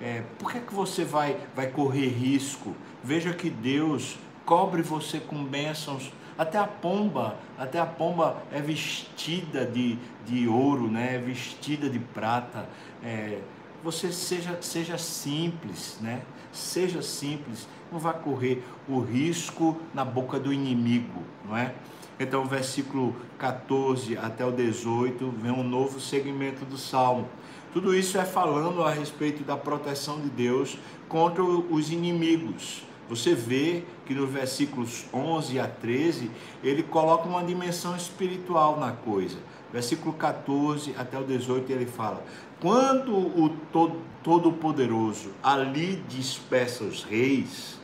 É, 0.00 0.22
por 0.38 0.50
que, 0.50 0.60
que 0.60 0.74
você 0.74 1.04
vai, 1.04 1.36
vai 1.54 1.66
correr 1.66 2.08
risco? 2.08 2.74
Veja 3.04 3.34
que 3.34 3.50
Deus 3.50 4.18
cobre 4.46 4.82
você 4.82 5.20
com 5.20 5.44
bênçãos. 5.44 6.10
Até 6.38 6.56
a 6.56 6.66
pomba, 6.66 7.36
até 7.58 7.78
a 7.78 7.84
pomba 7.84 8.42
é 8.50 8.62
vestida 8.62 9.66
de, 9.66 9.98
de 10.26 10.48
ouro, 10.48 10.88
né? 10.90 11.16
É 11.16 11.18
vestida 11.18 11.90
de 11.90 11.98
prata. 11.98 12.66
É, 13.02 13.40
você 13.84 14.10
seja, 14.10 14.56
seja 14.62 14.96
simples, 14.96 15.98
né? 16.00 16.22
Seja 16.50 17.02
simples, 17.02 17.68
não 17.92 17.98
vá 17.98 18.12
correr 18.12 18.64
o 18.88 19.00
risco 19.00 19.78
na 19.92 20.04
boca 20.04 20.40
do 20.40 20.52
inimigo, 20.52 21.22
não 21.44 21.56
é? 21.56 21.74
Então, 22.18 22.44
versículo 22.44 23.14
14 23.38 24.16
até 24.18 24.44
o 24.44 24.50
18, 24.50 25.30
vem 25.38 25.52
um 25.52 25.62
novo 25.62 26.00
segmento 26.00 26.64
do 26.64 26.76
salmo. 26.76 27.28
Tudo 27.72 27.94
isso 27.94 28.18
é 28.18 28.24
falando 28.24 28.82
a 28.82 28.90
respeito 28.90 29.44
da 29.44 29.56
proteção 29.56 30.20
de 30.20 30.28
Deus 30.28 30.76
contra 31.08 31.42
os 31.42 31.90
inimigos. 31.90 32.82
Você 33.08 33.34
vê 33.34 33.84
que 34.06 34.14
nos 34.14 34.30
versículos 34.30 35.04
11 35.12 35.58
a 35.58 35.66
13, 35.66 36.30
ele 36.62 36.82
coloca 36.82 37.28
uma 37.28 37.42
dimensão 37.42 37.96
espiritual 37.96 38.78
na 38.78 38.92
coisa. 38.92 39.36
Versículo 39.72 40.12
14 40.14 40.94
até 40.96 41.18
o 41.18 41.24
18, 41.24 41.70
ele 41.70 41.86
fala: 41.86 42.24
quando 42.60 43.16
o 43.16 43.56
Todo-Poderoso 44.22 45.30
ali 45.42 46.02
dispersa 46.08 46.84
os 46.84 47.04
reis, 47.04 47.78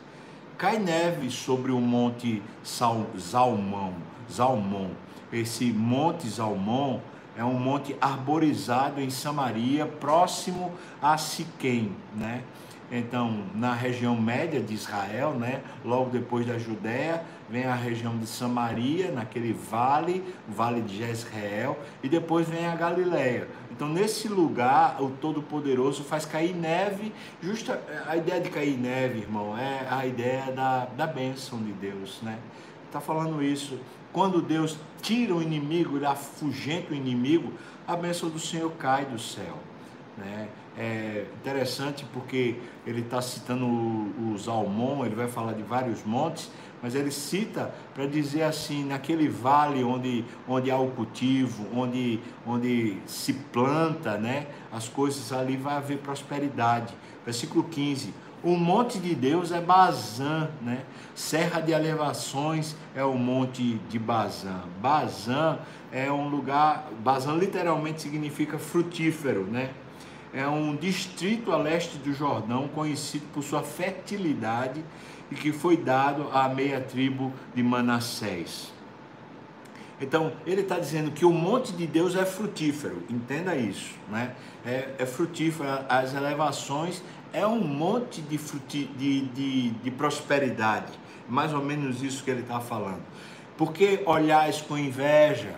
cai 0.59 0.79
neve 0.79 1.31
sobre 1.31 1.71
o 1.73 1.81
monte 1.81 2.43
Zalmão. 2.65 3.95
Zalmon. 4.31 4.91
Esse 5.33 5.73
monte 5.73 6.29
Zalmon 6.29 7.01
é 7.37 7.45
um 7.45 7.59
monte 7.59 7.97
arborizado 8.01 9.01
em 9.01 9.11
Samaria, 9.11 9.87
próximo 9.87 10.73
a 11.01 11.19
Siquém, 11.19 11.93
né? 12.15 12.43
Então, 12.91 13.43
na 13.53 13.75
região 13.75 14.15
média 14.15 14.61
de 14.61 14.73
Israel, 14.73 15.33
né, 15.33 15.61
logo 15.85 16.11
depois 16.11 16.47
da 16.47 16.57
Judéia, 16.57 17.21
vem 17.51 17.65
a 17.65 17.75
região 17.75 18.17
de 18.17 18.27
Samaria, 18.27 19.11
naquele 19.11 19.53
vale, 19.53 20.23
o 20.49 20.53
vale 20.53 20.81
de 20.83 20.99
Jezreel, 20.99 21.77
e 22.01 22.09
depois 22.09 22.49
vem 22.49 22.67
a 22.67 22.77
Galileia. 22.77 23.49
Então, 23.73 23.89
nesse 23.89 24.29
lugar, 24.29 25.03
o 25.03 25.11
Todo-Poderoso 25.11 26.05
faz 26.05 26.25
cair 26.25 26.55
neve. 26.55 27.13
Justa, 27.43 27.81
a 28.07 28.17
ideia 28.17 28.41
de 28.41 28.51
cair 28.51 28.79
neve, 28.79 29.19
irmão, 29.19 29.59
é 29.59 29.87
a 29.91 30.07
ideia 30.07 30.53
da, 30.53 30.87
da 30.87 31.07
bênção 31.09 31.59
de 31.59 31.73
Deus, 31.73 32.21
né? 32.23 32.39
Está 32.87 33.01
falando 33.01 33.43
isso. 33.43 33.79
Quando 34.17 34.41
Deus 34.41 34.79
tira 35.03 35.35
o 35.35 35.43
inimigo, 35.43 35.99
ele 35.99 36.07
afugenta 36.07 36.95
o 36.95 36.97
inimigo, 36.97 37.53
a 37.87 37.95
bênção 37.95 38.31
do 38.31 38.39
Senhor 38.39 38.73
cai 38.79 39.05
do 39.05 39.19
céu. 39.19 39.59
Né? 40.17 40.49
É 40.75 41.27
interessante 41.35 42.07
porque 42.15 42.57
ele 42.87 43.03
está 43.03 43.21
citando 43.21 43.67
os 44.33 44.49
Almon, 44.49 45.05
ele 45.05 45.15
vai 45.15 45.29
falar 45.29 45.53
de 45.53 45.63
vários 45.63 46.03
montes, 46.03 46.51
mas 46.83 46.95
ele 46.95 47.11
cita 47.11 47.75
para 47.95 48.07
dizer 48.07 48.45
assim, 48.45 48.87
naquele 48.87 49.29
vale 49.29 49.85
onde, 49.85 50.25
onde 50.49 50.71
há 50.71 50.79
o 50.79 50.93
cultivo, 50.93 51.67
onde, 51.79 52.19
onde 52.47 52.97
se 53.05 53.35
planta 53.35 54.17
né, 54.17 54.47
as 54.73 54.89
coisas, 54.89 55.31
ali 55.31 55.59
vai 55.59 55.77
haver 55.77 55.99
prosperidade. 55.99 56.95
Versículo 57.23 57.65
15. 57.65 58.15
O 58.47 58.57
monte 58.57 59.01
de 59.01 59.13
Deus 59.13 59.51
é 59.51 59.61
Bazã, 59.61 60.49
né? 60.63 60.85
Serra 61.17 61.61
de 61.61 61.73
elevações 61.73 62.77
é 62.95 63.03
o 63.03 63.15
monte 63.15 63.75
de 63.89 63.99
Bazã. 63.99 64.61
Bazã 64.81 65.59
é 65.91 66.13
um 66.13 66.29
lugar, 66.29 66.89
Bazã 67.03 67.35
literalmente 67.35 68.03
significa 68.03 68.57
frutífero, 68.57 69.43
né? 69.43 69.71
é 70.33 70.47
um 70.47 70.77
distrito 70.77 71.51
a 71.51 71.57
leste 71.57 71.99
do 71.99 72.13
Jordão 72.13 72.69
conhecido 72.69 73.25
por 73.33 73.43
sua 73.43 73.63
fertilidade 73.63 74.85
e 75.29 75.35
que 75.35 75.51
foi 75.51 75.77
dado 75.77 76.29
à 76.33 76.49
meia 76.49 76.81
tribo 76.81 77.33
de 77.53 77.65
Manassés. 77.65 78.73
Então, 80.01 80.33
ele 80.47 80.61
está 80.61 80.79
dizendo 80.79 81.11
que 81.11 81.25
o 81.25 81.33
monte 81.33 81.73
de 81.73 81.87
Deus 81.87 82.15
é 82.15 82.25
frutífero, 82.27 83.03
entenda 83.09 83.57
isso, 83.57 83.95
né? 84.11 84.35
É, 84.65 84.91
é 84.99 85.07
frutífero, 85.07 85.67
as 85.89 86.15
elevações 86.15 87.03
é 87.37 87.47
um 87.47 87.61
monte 87.61 88.23
de, 88.23 88.39
fruti, 88.39 88.87
de, 88.97 89.27
de, 89.27 89.71
de 89.71 89.91
prosperidade, 89.91 90.91
mais 91.29 91.53
ou 91.53 91.63
menos 91.63 92.03
isso 92.03 92.25
que 92.25 92.31
ele 92.31 92.41
está 92.41 92.61
falando. 92.61 93.03
Porque 93.59 94.03
olhais 94.07 94.63
com 94.63 94.79
inveja, 94.79 95.55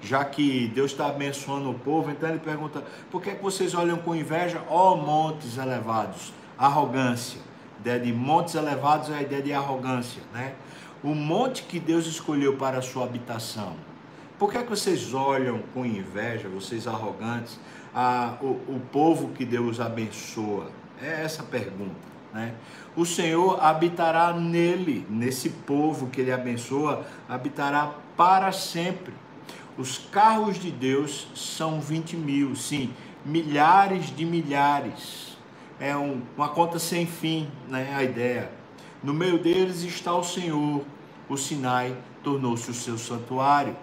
já 0.00 0.24
que 0.24 0.68
Deus 0.68 0.92
está 0.92 1.08
abençoando 1.08 1.70
o 1.70 1.74
povo, 1.74 2.08
então 2.08 2.28
ele 2.28 2.38
pergunta: 2.38 2.84
por 3.10 3.20
que, 3.20 3.30
é 3.30 3.34
que 3.34 3.42
vocês 3.42 3.74
olham 3.74 3.96
com 3.98 4.14
inveja, 4.14 4.62
ó 4.68 4.94
montes 4.94 5.58
elevados? 5.58 6.32
Arrogância. 6.56 7.40
Ideia 7.80 7.98
de 7.98 8.12
montes 8.12 8.54
elevados 8.54 9.10
é 9.10 9.14
a 9.14 9.22
ideia 9.22 9.42
de 9.42 9.52
arrogância, 9.52 10.22
né? 10.32 10.54
O 11.02 11.16
monte 11.16 11.64
que 11.64 11.80
Deus 11.80 12.06
escolheu 12.06 12.56
para 12.56 12.78
a 12.78 12.82
sua 12.82 13.04
habitação. 13.04 13.74
Por 14.38 14.52
que, 14.52 14.58
é 14.58 14.62
que 14.62 14.70
vocês 14.70 15.12
olham 15.12 15.62
com 15.74 15.84
inveja, 15.84 16.48
vocês 16.48 16.86
arrogantes, 16.86 17.58
a, 17.92 18.36
o, 18.40 18.50
o 18.68 18.82
povo 18.92 19.30
que 19.30 19.44
Deus 19.44 19.80
abençoa? 19.80 20.81
É 21.02 21.24
essa 21.24 21.42
a 21.42 21.44
pergunta. 21.44 22.12
Né? 22.32 22.54
O 22.96 23.04
Senhor 23.04 23.62
habitará 23.62 24.32
nele, 24.32 25.06
nesse 25.10 25.50
povo 25.50 26.06
que 26.06 26.20
ele 26.20 26.32
abençoa, 26.32 27.04
habitará 27.28 27.94
para 28.16 28.52
sempre. 28.52 29.12
Os 29.76 29.98
carros 29.98 30.58
de 30.58 30.70
Deus 30.70 31.26
são 31.34 31.80
20 31.80 32.16
mil, 32.16 32.54
sim, 32.54 32.92
milhares 33.24 34.14
de 34.14 34.24
milhares. 34.24 35.36
É 35.80 35.96
um, 35.96 36.20
uma 36.36 36.50
conta 36.50 36.78
sem 36.78 37.06
fim, 37.06 37.50
né? 37.68 37.94
A 37.96 38.04
ideia. 38.04 38.50
No 39.02 39.12
meio 39.12 39.38
deles 39.38 39.82
está 39.82 40.14
o 40.14 40.22
Senhor. 40.22 40.84
O 41.28 41.36
Sinai 41.36 41.96
tornou-se 42.22 42.70
o 42.70 42.74
seu 42.74 42.96
santuário. 42.96 43.74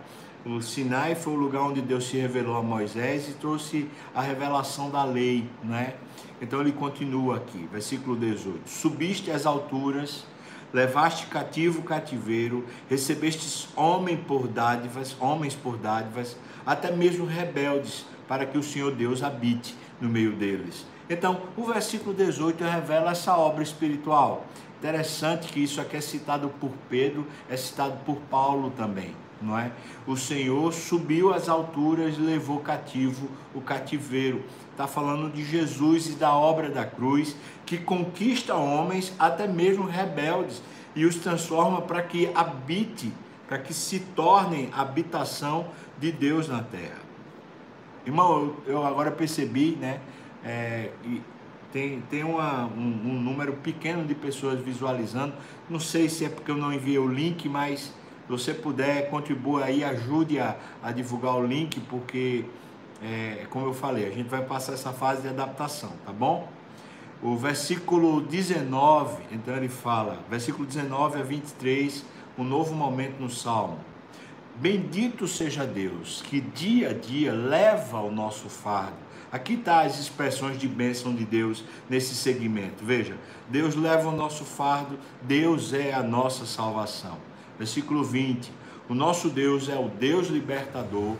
O 0.45 0.61
Sinai 0.61 1.15
foi 1.15 1.33
o 1.33 1.35
lugar 1.35 1.63
onde 1.63 1.81
Deus 1.81 2.07
se 2.07 2.15
revelou 2.15 2.55
a 2.55 2.63
Moisés 2.63 3.27
e 3.27 3.33
trouxe 3.33 3.89
a 4.15 4.21
revelação 4.21 4.89
da 4.89 5.03
lei, 5.03 5.45
né? 5.61 5.95
Então 6.41 6.61
ele 6.61 6.71
continua 6.71 7.35
aqui, 7.35 7.67
versículo 7.69 8.15
18: 8.15 8.61
Subiste 8.65 9.31
às 9.31 9.45
alturas, 9.45 10.25
levaste 10.73 11.25
cativo 11.25 11.81
o 11.81 11.83
cativeiro, 11.83 12.65
recebestes 12.89 13.67
homem 13.75 14.15
por 14.15 14.47
dádivas, 14.47 15.13
homens 15.19 15.55
por 15.55 15.75
dádivas, 15.75 16.37
até 16.65 16.89
mesmo 16.89 17.25
rebeldes, 17.25 18.05
para 18.25 18.45
que 18.45 18.57
o 18.57 18.63
Senhor 18.63 18.95
Deus 18.95 19.21
habite 19.21 19.75
no 19.99 20.07
meio 20.07 20.31
deles. 20.31 20.85
Então, 21.09 21.41
o 21.57 21.65
versículo 21.65 22.15
18 22.15 22.63
revela 22.63 23.11
essa 23.11 23.35
obra 23.35 23.61
espiritual. 23.61 24.45
Interessante 24.77 25.51
que 25.51 25.59
isso 25.59 25.81
aqui 25.81 25.97
é 25.97 26.01
citado 26.01 26.47
por 26.61 26.71
Pedro, 26.89 27.27
é 27.49 27.57
citado 27.57 27.97
por 28.05 28.15
Paulo 28.29 28.71
também 28.71 29.13
não 29.41 29.57
é? 29.57 29.71
O 30.05 30.15
Senhor 30.15 30.73
subiu 30.73 31.33
às 31.33 31.47
alturas 31.47 32.17
e 32.17 32.21
levou 32.21 32.59
cativo 32.59 33.29
o 33.53 33.61
cativeiro. 33.61 34.43
Está 34.71 34.87
falando 34.87 35.31
de 35.31 35.43
Jesus 35.43 36.09
e 36.09 36.13
da 36.13 36.33
obra 36.33 36.69
da 36.69 36.85
cruz, 36.85 37.35
que 37.65 37.77
conquista 37.77 38.55
homens, 38.55 39.13
até 39.19 39.47
mesmo 39.47 39.85
rebeldes, 39.85 40.61
e 40.95 41.05
os 41.05 41.15
transforma 41.15 41.81
para 41.81 42.01
que 42.01 42.31
habite, 42.33 43.11
para 43.47 43.57
que 43.59 43.73
se 43.73 43.99
tornem 43.99 44.69
habitação 44.73 45.67
de 45.99 46.11
Deus 46.11 46.47
na 46.47 46.63
terra. 46.63 46.99
Irmão, 48.05 48.55
eu 48.65 48.85
agora 48.85 49.11
percebi, 49.11 49.77
né? 49.79 49.99
É, 50.43 50.91
tem, 51.71 52.01
tem 52.09 52.23
uma, 52.23 52.65
um, 52.65 53.01
um 53.05 53.21
número 53.21 53.53
pequeno 53.53 54.05
de 54.05 54.15
pessoas 54.15 54.59
visualizando. 54.59 55.33
Não 55.69 55.79
sei 55.79 56.09
se 56.09 56.25
é 56.25 56.29
porque 56.29 56.49
eu 56.49 56.57
não 56.57 56.73
enviei 56.73 56.97
o 56.97 57.07
link, 57.07 57.47
mas 57.47 57.93
você 58.29 58.53
puder, 58.53 59.09
contribua 59.09 59.65
aí, 59.65 59.83
ajude 59.83 60.39
a, 60.39 60.55
a 60.83 60.91
divulgar 60.91 61.35
o 61.35 61.45
link, 61.45 61.79
porque, 61.81 62.45
é, 63.01 63.47
como 63.49 63.65
eu 63.65 63.73
falei, 63.73 64.05
a 64.05 64.11
gente 64.11 64.29
vai 64.29 64.43
passar 64.43 64.73
essa 64.73 64.93
fase 64.93 65.23
de 65.23 65.29
adaptação, 65.29 65.91
tá 66.05 66.13
bom? 66.13 66.47
O 67.21 67.35
versículo 67.35 68.21
19, 68.21 69.23
então 69.31 69.55
ele 69.55 69.67
fala, 69.67 70.19
versículo 70.29 70.65
19 70.65 71.19
a 71.19 71.23
23, 71.23 72.05
um 72.37 72.43
novo 72.43 72.73
momento 72.73 73.19
no 73.19 73.29
Salmo. 73.29 73.79
Bendito 74.55 75.27
seja 75.27 75.65
Deus, 75.65 76.21
que 76.21 76.39
dia 76.39 76.91
a 76.91 76.93
dia 76.93 77.33
leva 77.33 77.99
o 77.99 78.11
nosso 78.11 78.47
fardo. 78.47 79.09
Aqui 79.31 79.53
está 79.53 79.81
as 79.81 79.99
expressões 79.99 80.57
de 80.57 80.67
bênção 80.67 81.13
de 81.13 81.25
Deus 81.25 81.63
nesse 81.89 82.15
segmento. 82.15 82.83
Veja, 82.83 83.15
Deus 83.47 83.75
leva 83.75 84.09
o 84.09 84.15
nosso 84.15 84.43
fardo, 84.43 84.99
Deus 85.21 85.73
é 85.73 85.93
a 85.93 86.03
nossa 86.03 86.45
salvação. 86.45 87.28
Versículo 87.59 88.03
20: 88.03 88.51
O 88.87 88.95
nosso 88.95 89.29
Deus 89.29 89.69
é 89.69 89.77
o 89.77 89.89
Deus 89.89 90.29
libertador, 90.29 91.15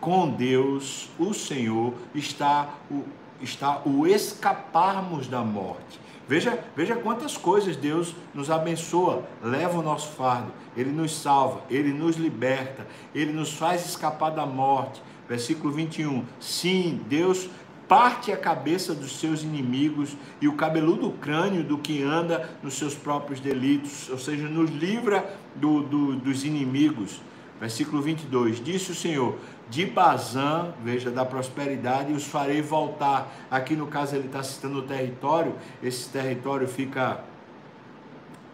com 0.00 0.28
Deus, 0.28 1.08
o 1.18 1.32
Senhor, 1.32 1.94
está 2.14 2.74
o, 2.90 3.04
está 3.40 3.82
o 3.84 4.06
escaparmos 4.06 5.28
da 5.28 5.42
morte. 5.42 6.00
Veja, 6.26 6.58
veja 6.74 6.96
quantas 6.96 7.36
coisas 7.36 7.76
Deus 7.76 8.14
nos 8.32 8.50
abençoa, 8.50 9.22
leva 9.42 9.78
o 9.78 9.82
nosso 9.82 10.12
fardo, 10.12 10.50
Ele 10.76 10.90
nos 10.90 11.14
salva, 11.14 11.60
Ele 11.68 11.92
nos 11.92 12.16
liberta, 12.16 12.86
Ele 13.14 13.32
nos 13.32 13.52
faz 13.52 13.84
escapar 13.84 14.30
da 14.30 14.46
morte. 14.46 15.02
Versículo 15.28 15.72
21. 15.72 16.24
Sim, 16.40 17.00
Deus 17.08 17.48
parte 17.92 18.32
a 18.32 18.38
cabeça 18.38 18.94
dos 18.94 19.20
seus 19.20 19.42
inimigos 19.42 20.16
e 20.40 20.48
o 20.48 20.54
cabeludo 20.54 21.10
crânio 21.10 21.62
do 21.62 21.76
que 21.76 22.02
anda 22.02 22.48
nos 22.62 22.78
seus 22.78 22.94
próprios 22.94 23.38
delitos, 23.38 24.08
ou 24.08 24.16
seja, 24.16 24.48
nos 24.48 24.70
livra 24.70 25.36
do, 25.54 25.82
do, 25.82 26.16
dos 26.16 26.42
inimigos. 26.42 27.20
Versículo 27.60 28.00
22: 28.00 28.64
Disse 28.64 28.92
o 28.92 28.94
Senhor: 28.94 29.36
De 29.68 29.84
Bazã, 29.84 30.72
veja, 30.82 31.10
da 31.10 31.22
prosperidade, 31.22 32.14
os 32.14 32.24
farei 32.24 32.62
voltar. 32.62 33.30
Aqui 33.50 33.76
no 33.76 33.86
caso 33.86 34.16
ele 34.16 34.24
está 34.24 34.42
citando 34.42 34.78
o 34.78 34.82
território, 34.82 35.54
esse 35.82 36.08
território 36.08 36.66
fica 36.66 37.22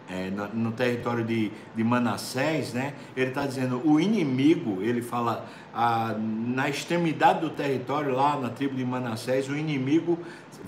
é, 0.09 0.29
no, 0.29 0.47
no, 0.47 0.71
território 0.71 1.23
de, 1.23 1.51
de 1.75 1.83
Manassés, 1.83 2.73
né? 2.73 2.93
Ele 3.15 3.29
está 3.29 3.45
dizendo 3.45 3.81
o 3.85 3.99
inimigo, 3.99 4.81
ele 4.81 5.01
fala 5.01 5.45
a, 5.73 6.15
na 6.17 6.67
extremidade 6.67 7.41
do 7.41 7.49
território, 7.49 8.13
lá 8.13 8.35
na 8.37 8.49
tribo 8.49 8.75
de 8.75 8.83
Manassés, 8.83 9.47
o 9.47 9.55
inimigo 9.55 10.17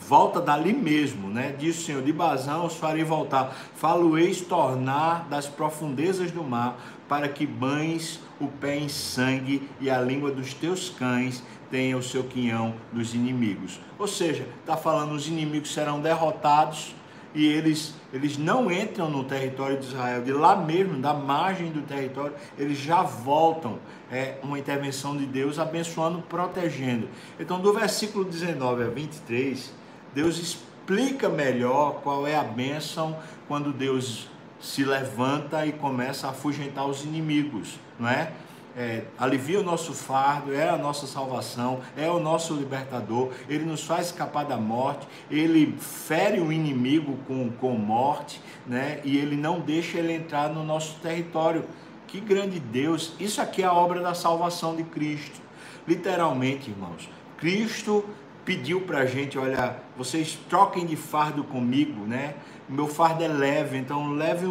volta 0.07 0.39
dali 0.39 0.73
mesmo, 0.73 1.27
né? 1.29 1.55
Diz 1.57 1.79
o 1.79 1.81
Senhor, 1.83 2.03
de 2.03 2.13
Bazão 2.13 2.65
os 2.65 2.75
farei 2.75 3.03
voltar, 3.03 3.55
falo-eis 3.75 4.41
tornar 4.41 5.27
das 5.27 5.47
profundezas 5.47 6.31
do 6.31 6.43
mar, 6.43 6.77
para 7.07 7.27
que 7.27 7.45
banhes 7.45 8.19
o 8.39 8.47
pé 8.47 8.77
em 8.77 8.87
sangue 8.87 9.67
e 9.79 9.89
a 9.89 9.99
língua 9.99 10.31
dos 10.31 10.53
teus 10.53 10.89
cães 10.89 11.43
tenha 11.69 11.97
o 11.97 12.03
seu 12.03 12.23
quinhão 12.23 12.73
dos 12.91 13.13
inimigos. 13.13 13.79
Ou 13.97 14.07
seja, 14.07 14.45
está 14.59 14.77
falando 14.77 15.13
os 15.13 15.27
inimigos 15.27 15.73
serão 15.73 15.99
derrotados, 15.99 16.95
e 17.33 17.45
eles, 17.45 17.93
eles 18.11 18.37
não 18.37 18.71
entram 18.71 19.09
no 19.09 19.23
território 19.23 19.77
de 19.77 19.85
Israel, 19.87 20.21
de 20.21 20.33
lá 20.33 20.55
mesmo, 20.55 21.01
da 21.01 21.13
margem 21.13 21.71
do 21.71 21.81
território, 21.81 22.33
eles 22.57 22.77
já 22.77 23.01
voltam. 23.01 23.79
É 24.11 24.37
uma 24.43 24.59
intervenção 24.59 25.15
de 25.15 25.25
Deus 25.25 25.57
abençoando, 25.57 26.21
protegendo. 26.23 27.07
Então, 27.39 27.59
do 27.59 27.73
versículo 27.73 28.25
19 28.25 28.83
a 28.83 28.87
23, 28.87 29.73
Deus 30.13 30.37
explica 30.37 31.29
melhor 31.29 32.01
qual 32.01 32.27
é 32.27 32.35
a 32.35 32.43
bênção 32.43 33.17
quando 33.47 33.71
Deus 33.71 34.29
se 34.59 34.83
levanta 34.83 35.65
e 35.65 35.71
começa 35.71 36.27
a 36.27 36.31
afugentar 36.31 36.85
os 36.85 37.03
inimigos, 37.03 37.79
não 37.97 38.07
é? 38.07 38.31
É, 38.75 39.03
alivia 39.17 39.59
o 39.59 39.63
nosso 39.63 39.93
fardo, 39.93 40.53
é 40.53 40.69
a 40.69 40.77
nossa 40.77 41.05
salvação, 41.05 41.81
é 41.97 42.09
o 42.09 42.19
nosso 42.19 42.53
libertador, 42.53 43.31
ele 43.49 43.65
nos 43.65 43.83
faz 43.83 44.07
escapar 44.07 44.45
da 44.45 44.57
morte, 44.57 45.07
ele 45.29 45.75
fere 45.77 46.39
o 46.39 46.51
inimigo 46.51 47.17
com, 47.27 47.49
com 47.49 47.71
morte, 47.71 48.41
né? 48.65 49.01
e 49.03 49.17
ele 49.17 49.35
não 49.35 49.59
deixa 49.59 49.97
ele 49.97 50.13
entrar 50.13 50.49
no 50.49 50.63
nosso 50.63 50.99
território. 50.99 51.65
Que 52.07 52.19
grande 52.19 52.59
Deus! 52.59 53.13
Isso 53.19 53.41
aqui 53.41 53.63
é 53.63 53.65
a 53.65 53.73
obra 53.73 54.01
da 54.01 54.13
salvação 54.13 54.75
de 54.75 54.83
Cristo. 54.83 55.41
Literalmente, 55.87 56.69
irmãos, 56.69 57.09
Cristo 57.37 58.05
pediu 58.43 58.81
para 58.81 58.99
a 58.99 59.05
gente, 59.05 59.37
olha, 59.37 59.77
vocês 59.97 60.37
troquem 60.49 60.85
de 60.85 60.95
fardo 60.95 61.43
comigo, 61.43 62.05
né? 62.05 62.35
Meu 62.67 62.87
fardo 62.87 63.23
é 63.23 63.27
leve, 63.27 63.77
então 63.77 64.11
leve 64.13 64.45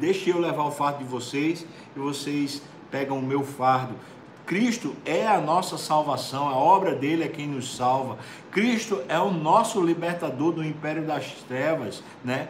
deixe 0.00 0.30
eu 0.30 0.38
levar 0.38 0.64
o 0.64 0.70
fardo 0.70 0.98
de 0.98 1.04
vocês 1.04 1.66
e 1.94 1.98
vocês 1.98 2.62
pegam 2.90 3.18
o 3.18 3.22
meu 3.22 3.42
fardo. 3.42 3.94
Cristo 4.46 4.94
é 5.04 5.26
a 5.26 5.40
nossa 5.40 5.76
salvação, 5.76 6.48
a 6.48 6.54
obra 6.54 6.94
dele 6.94 7.24
é 7.24 7.28
quem 7.28 7.48
nos 7.48 7.76
salva. 7.76 8.16
Cristo 8.52 9.02
é 9.08 9.18
o 9.18 9.30
nosso 9.30 9.82
libertador 9.82 10.52
do 10.52 10.64
império 10.64 11.04
das 11.04 11.32
trevas, 11.48 12.02
né? 12.24 12.48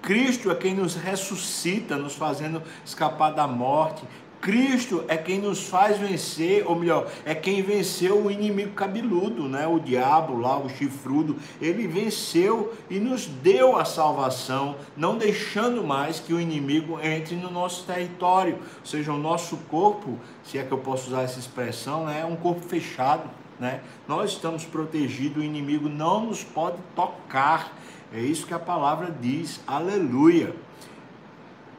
Cristo 0.00 0.50
é 0.50 0.54
quem 0.54 0.74
nos 0.74 0.94
ressuscita, 0.96 1.96
nos 1.96 2.14
fazendo 2.14 2.62
escapar 2.84 3.32
da 3.32 3.46
morte. 3.46 4.02
Cristo 4.42 5.04
é 5.06 5.16
quem 5.16 5.38
nos 5.38 5.68
faz 5.68 5.98
vencer, 5.98 6.64
ou 6.66 6.74
melhor, 6.74 7.08
é 7.24 7.32
quem 7.32 7.62
venceu 7.62 8.26
o 8.26 8.28
inimigo 8.28 8.72
cabeludo, 8.72 9.48
né? 9.48 9.68
O 9.68 9.78
diabo 9.78 10.36
lá, 10.36 10.58
o 10.58 10.68
chifrudo, 10.68 11.36
ele 11.60 11.86
venceu 11.86 12.74
e 12.90 12.98
nos 12.98 13.24
deu 13.24 13.76
a 13.76 13.84
salvação, 13.84 14.74
não 14.96 15.16
deixando 15.16 15.84
mais 15.84 16.18
que 16.18 16.34
o 16.34 16.40
inimigo 16.40 16.98
entre 17.00 17.36
no 17.36 17.52
nosso 17.52 17.86
território, 17.86 18.54
ou 18.80 18.84
seja, 18.84 19.12
o 19.12 19.18
nosso 19.18 19.56
corpo, 19.70 20.18
se 20.42 20.58
é 20.58 20.64
que 20.64 20.72
eu 20.72 20.78
posso 20.78 21.10
usar 21.10 21.22
essa 21.22 21.38
expressão, 21.38 22.06
né? 22.06 22.22
é 22.22 22.24
um 22.24 22.34
corpo 22.34 22.62
fechado, 22.62 23.30
né? 23.60 23.80
Nós 24.08 24.32
estamos 24.32 24.64
protegidos, 24.64 25.40
o 25.40 25.46
inimigo 25.46 25.88
não 25.88 26.26
nos 26.26 26.42
pode 26.42 26.78
tocar. 26.96 27.72
É 28.12 28.18
isso 28.18 28.44
que 28.44 28.52
a 28.52 28.58
palavra 28.58 29.14
diz. 29.20 29.60
Aleluia. 29.68 30.52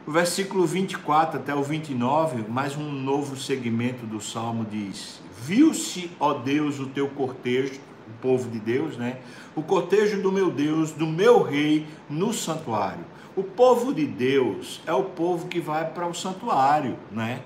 O 0.06 0.12
versículo 0.12 0.66
24 0.66 1.40
até 1.40 1.56
o 1.56 1.64
29, 1.64 2.44
mais 2.50 2.76
um 2.76 2.92
novo 2.92 3.38
segmento 3.38 4.06
do 4.06 4.20
salmo 4.20 4.66
diz: 4.70 5.22
Viu-se, 5.42 6.12
ó 6.20 6.34
Deus, 6.34 6.78
o 6.78 6.88
teu 6.88 7.08
cortejo, 7.08 7.80
o 8.06 8.22
povo 8.22 8.50
de 8.50 8.60
Deus, 8.60 8.98
né? 8.98 9.20
O 9.56 9.64
cortejo 9.64 10.22
do 10.22 10.30
meu 10.30 10.52
Deus, 10.52 10.92
do 10.92 11.08
meu 11.08 11.42
rei, 11.42 11.88
no 12.10 12.34
santuário. 12.34 13.06
O 13.34 13.44
povo 13.44 13.94
de 13.94 14.06
Deus 14.06 14.82
é 14.86 14.92
o 14.92 15.06
povo 15.06 15.48
que 15.48 15.62
vai 15.62 15.86
para 15.86 16.06
o 16.06 16.14
santuário, 16.14 16.98
né? 17.10 17.42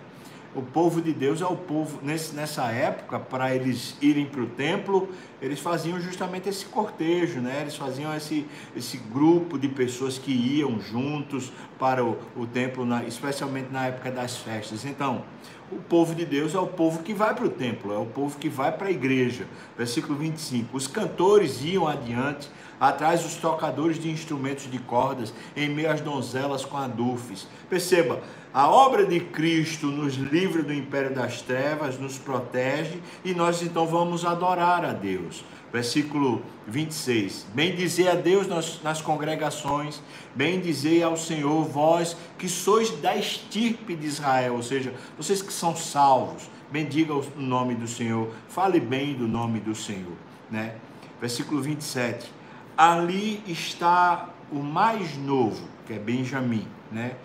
O 0.55 0.61
povo 0.61 1.01
de 1.01 1.13
Deus 1.13 1.41
é 1.41 1.45
o 1.45 1.55
povo, 1.55 1.99
nesse, 2.01 2.35
nessa 2.35 2.71
época, 2.71 3.19
para 3.19 3.53
eles 3.53 3.95
irem 4.01 4.25
para 4.25 4.41
o 4.41 4.47
templo, 4.47 5.09
eles 5.41 5.59
faziam 5.59 5.99
justamente 5.99 6.49
esse 6.49 6.65
cortejo, 6.65 7.39
né? 7.39 7.59
eles 7.61 7.75
faziam 7.75 8.15
esse, 8.15 8.45
esse 8.75 8.97
grupo 8.97 9.57
de 9.57 9.67
pessoas 9.67 10.17
que 10.17 10.31
iam 10.31 10.79
juntos 10.79 11.51
para 11.77 12.03
o, 12.03 12.17
o 12.35 12.47
templo, 12.47 12.85
na, 12.85 13.03
especialmente 13.03 13.71
na 13.71 13.87
época 13.87 14.09
das 14.09 14.37
festas. 14.37 14.85
Então, 14.85 15.23
o 15.71 15.77
povo 15.77 16.15
de 16.15 16.25
Deus 16.25 16.55
é 16.55 16.59
o 16.59 16.67
povo 16.67 17.03
que 17.03 17.13
vai 17.13 17.35
para 17.35 17.45
o 17.45 17.49
templo, 17.49 17.93
é 17.93 17.97
o 17.97 18.05
povo 18.05 18.37
que 18.37 18.47
vai 18.47 18.71
para 18.71 18.87
a 18.87 18.91
igreja. 18.91 19.45
Versículo 19.77 20.17
25: 20.17 20.75
Os 20.75 20.87
cantores 20.87 21.61
iam 21.61 21.85
adiante, 21.87 22.49
atrás 22.79 23.25
os 23.25 23.35
tocadores 23.35 23.99
de 23.99 24.09
instrumentos 24.09 24.69
de 24.69 24.79
cordas, 24.79 25.33
em 25.55 25.69
meio 25.69 25.91
às 25.91 26.01
donzelas 26.01 26.65
com 26.65 26.77
adufes. 26.77 27.47
Perceba, 27.69 28.21
a 28.53 28.69
obra 28.69 29.05
de 29.05 29.19
Cristo 29.19 29.87
nos 29.87 30.15
livra 30.15 30.63
do 30.63 30.73
império 30.73 31.13
das 31.13 31.41
trevas, 31.41 31.99
nos 31.99 32.17
protege 32.17 32.99
e 33.23 33.33
nós 33.33 33.61
então 33.61 33.85
vamos 33.85 34.25
adorar 34.25 34.83
a 34.83 34.93
Deus. 34.93 35.43
Versículo 35.71 36.41
26. 36.65 37.45
Bendizei 37.53 38.07
a 38.07 38.15
Deus 38.15 38.47
nas, 38.47 38.81
nas 38.81 39.01
congregações, 39.01 40.01
bendizei 40.33 41.03
ao 41.03 41.17
Senhor, 41.17 41.65
vós 41.65 42.15
que 42.37 42.47
sois 42.47 42.89
da 42.99 43.15
estirpe 43.15 43.95
de 43.95 44.07
Israel, 44.07 44.55
ou 44.55 44.63
seja, 44.63 44.93
vocês 45.17 45.41
que 45.41 45.51
são 45.53 45.75
salvos, 45.75 46.49
bendiga 46.71 47.13
o 47.13 47.23
nome 47.35 47.75
do 47.75 47.87
Senhor, 47.87 48.31
fale 48.47 48.79
bem 48.79 49.13
do 49.13 49.27
nome 49.27 49.59
do 49.59 49.75
Senhor, 49.75 50.15
né? 50.49 50.75
Versículo 51.19 51.61
27. 51.61 52.36
Ali 52.77 53.41
está 53.47 54.29
o 54.51 54.59
mais 54.59 55.17
novo, 55.17 55.67
que 55.85 55.93
é 55.93 55.99
Benjamim, 55.99 56.67
né? 56.91 57.15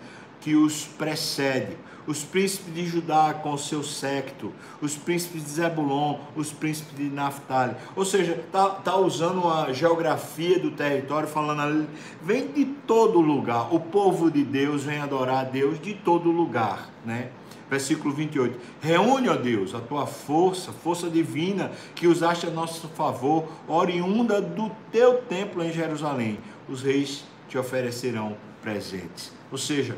Que 0.41 0.55
os 0.55 0.85
precede 0.85 1.77
os 2.05 2.23
príncipes 2.23 2.73
de 2.73 2.85
Judá 2.85 3.33
com 3.33 3.53
o 3.53 3.57
seu 3.57 3.83
secto, 3.83 4.51
os 4.81 4.95
príncipes 4.95 5.43
de 5.43 5.49
Zebulon, 5.49 6.19
os 6.35 6.51
príncipes 6.51 6.95
de 6.95 7.05
Naphtali. 7.05 7.75
Ou 7.95 8.05
seja, 8.05 8.43
tá, 8.51 8.69
tá 8.69 8.95
usando 8.97 9.47
a 9.47 9.71
geografia 9.71 10.59
do 10.59 10.71
território, 10.71 11.27
falando 11.27 11.61
ali, 11.61 11.87
vem 12.21 12.47
de 12.47 12.65
todo 12.65 13.21
lugar. 13.21 13.73
O 13.73 13.79
povo 13.79 14.29
de 14.29 14.43
Deus 14.43 14.83
vem 14.83 14.99
adorar 14.99 15.41
a 15.41 15.43
Deus 15.43 15.79
de 15.79 15.93
todo 15.93 16.29
lugar, 16.29 16.89
né? 17.05 17.29
Versículo 17.69 18.13
28. 18.13 18.59
Reúne, 18.81 19.29
ó 19.29 19.35
Deus, 19.35 19.73
a 19.73 19.79
tua 19.79 20.05
força, 20.05 20.71
força 20.71 21.09
divina, 21.09 21.71
que 21.95 22.07
usaste 22.07 22.45
a 22.45 22.49
nosso 22.49 22.87
favor, 22.89 23.47
oriunda 23.67 24.41
do 24.41 24.71
teu 24.91 25.15
templo 25.23 25.63
em 25.63 25.71
Jerusalém. 25.71 26.39
Os 26.69 26.83
reis 26.83 27.23
te 27.47 27.57
oferecerão 27.57 28.35
presentes. 28.61 29.31
Ou 29.51 29.57
seja, 29.57 29.97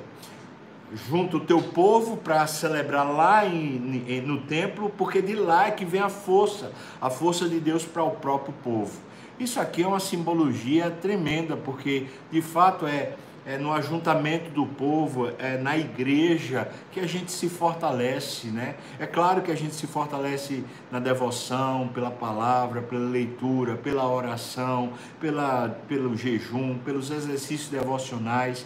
junto 1.09 1.37
o 1.37 1.39
teu 1.39 1.61
povo 1.61 2.17
para 2.17 2.45
celebrar 2.47 3.09
lá 3.09 3.45
em, 3.45 4.03
em, 4.07 4.21
no 4.21 4.41
templo, 4.41 4.91
porque 4.97 5.21
de 5.21 5.35
lá 5.35 5.67
é 5.67 5.71
que 5.71 5.85
vem 5.85 6.01
a 6.01 6.09
força, 6.09 6.71
a 7.01 7.09
força 7.09 7.47
de 7.47 7.59
Deus 7.59 7.83
para 7.83 8.03
o 8.03 8.11
próprio 8.11 8.53
povo. 8.63 8.99
Isso 9.39 9.59
aqui 9.59 9.83
é 9.83 9.87
uma 9.87 9.99
simbologia 9.99 10.89
tremenda, 10.89 11.57
porque 11.57 12.07
de 12.31 12.41
fato 12.41 12.87
é, 12.87 13.13
é 13.45 13.57
no 13.57 13.71
ajuntamento 13.71 14.49
do 14.49 14.65
povo, 14.65 15.31
é 15.37 15.57
na 15.57 15.77
igreja 15.77 16.67
que 16.91 16.99
a 16.99 17.07
gente 17.07 17.31
se 17.31 17.47
fortalece, 17.47 18.47
né? 18.47 18.75
É 18.99 19.05
claro 19.05 19.41
que 19.41 19.51
a 19.51 19.55
gente 19.55 19.75
se 19.75 19.85
fortalece 19.85 20.63
na 20.91 20.99
devoção, 20.99 21.87
pela 21.89 22.09
palavra, 22.09 22.81
pela 22.81 23.09
leitura, 23.09 23.75
pela 23.75 24.07
oração, 24.07 24.93
pela, 25.21 25.69
pelo 25.87 26.17
jejum, 26.17 26.77
pelos 26.79 27.11
exercícios 27.11 27.69
devocionais 27.69 28.65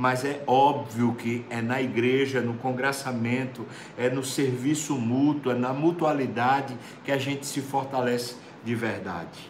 mas 0.00 0.24
é 0.24 0.42
óbvio 0.46 1.14
que 1.14 1.44
é 1.50 1.60
na 1.60 1.82
igreja, 1.82 2.40
no 2.40 2.54
congraçamento, 2.54 3.66
é 3.98 4.08
no 4.08 4.24
serviço 4.24 4.94
mútuo, 4.94 5.52
é 5.52 5.54
na 5.54 5.74
mutualidade 5.74 6.74
que 7.04 7.12
a 7.12 7.18
gente 7.18 7.44
se 7.44 7.60
fortalece 7.60 8.36
de 8.64 8.74
verdade. 8.74 9.49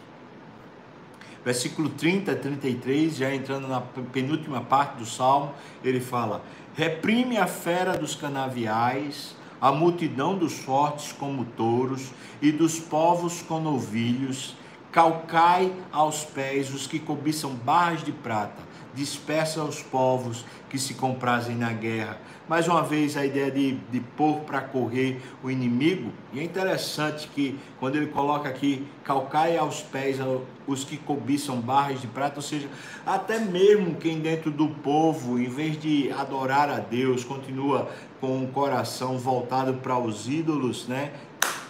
Versículo 1.43 1.89
30 1.89 2.35
33, 2.35 3.15
já 3.15 3.33
entrando 3.33 3.67
na 3.67 3.81
penúltima 3.81 4.61
parte 4.61 4.97
do 4.97 5.05
salmo, 5.05 5.53
ele 5.83 5.99
fala: 5.99 6.43
Reprime 6.75 7.37
a 7.37 7.47
fera 7.47 7.97
dos 7.97 8.15
canaviais, 8.15 9.35
a 9.59 9.71
multidão 9.71 10.37
dos 10.37 10.59
fortes 10.59 11.11
como 11.11 11.45
touros, 11.45 12.11
e 12.41 12.51
dos 12.51 12.79
povos 12.79 13.41
com 13.41 13.59
novilhos, 13.59 14.55
calcai 14.91 15.73
aos 15.91 16.23
pés 16.23 16.71
os 16.73 16.85
que 16.85 16.99
cobiçam 16.99 17.51
barras 17.55 18.03
de 18.03 18.11
prata 18.11 18.70
dispersa 18.93 19.63
os 19.63 19.81
povos 19.81 20.45
que 20.69 20.77
se 20.77 20.93
comprazem 20.93 21.55
na 21.55 21.71
guerra. 21.71 22.17
Mais 22.47 22.67
uma 22.67 22.83
vez, 22.83 23.15
a 23.15 23.25
ideia 23.25 23.49
de, 23.49 23.75
de 23.91 23.99
pôr 23.99 24.39
para 24.41 24.59
correr 24.61 25.21
o 25.41 25.49
inimigo, 25.49 26.11
e 26.33 26.39
é 26.39 26.43
interessante 26.43 27.29
que 27.29 27.57
quando 27.79 27.95
ele 27.95 28.07
coloca 28.07 28.49
aqui, 28.49 28.85
calcai 29.03 29.57
aos 29.57 29.81
pés 29.81 30.17
os 30.67 30.83
que 30.83 30.97
cobiçam 30.97 31.61
barras 31.61 32.01
de 32.01 32.07
prata, 32.07 32.37
ou 32.37 32.41
seja, 32.41 32.67
até 33.05 33.39
mesmo 33.39 33.95
quem 33.95 34.19
dentro 34.19 34.51
do 34.51 34.67
povo, 34.67 35.39
em 35.39 35.47
vez 35.47 35.79
de 35.79 36.11
adorar 36.11 36.69
a 36.69 36.79
Deus, 36.79 37.23
continua 37.23 37.89
com 38.19 38.43
o 38.43 38.47
coração 38.47 39.17
voltado 39.17 39.75
para 39.75 39.97
os 39.97 40.27
ídolos, 40.27 40.87
né? 40.87 41.11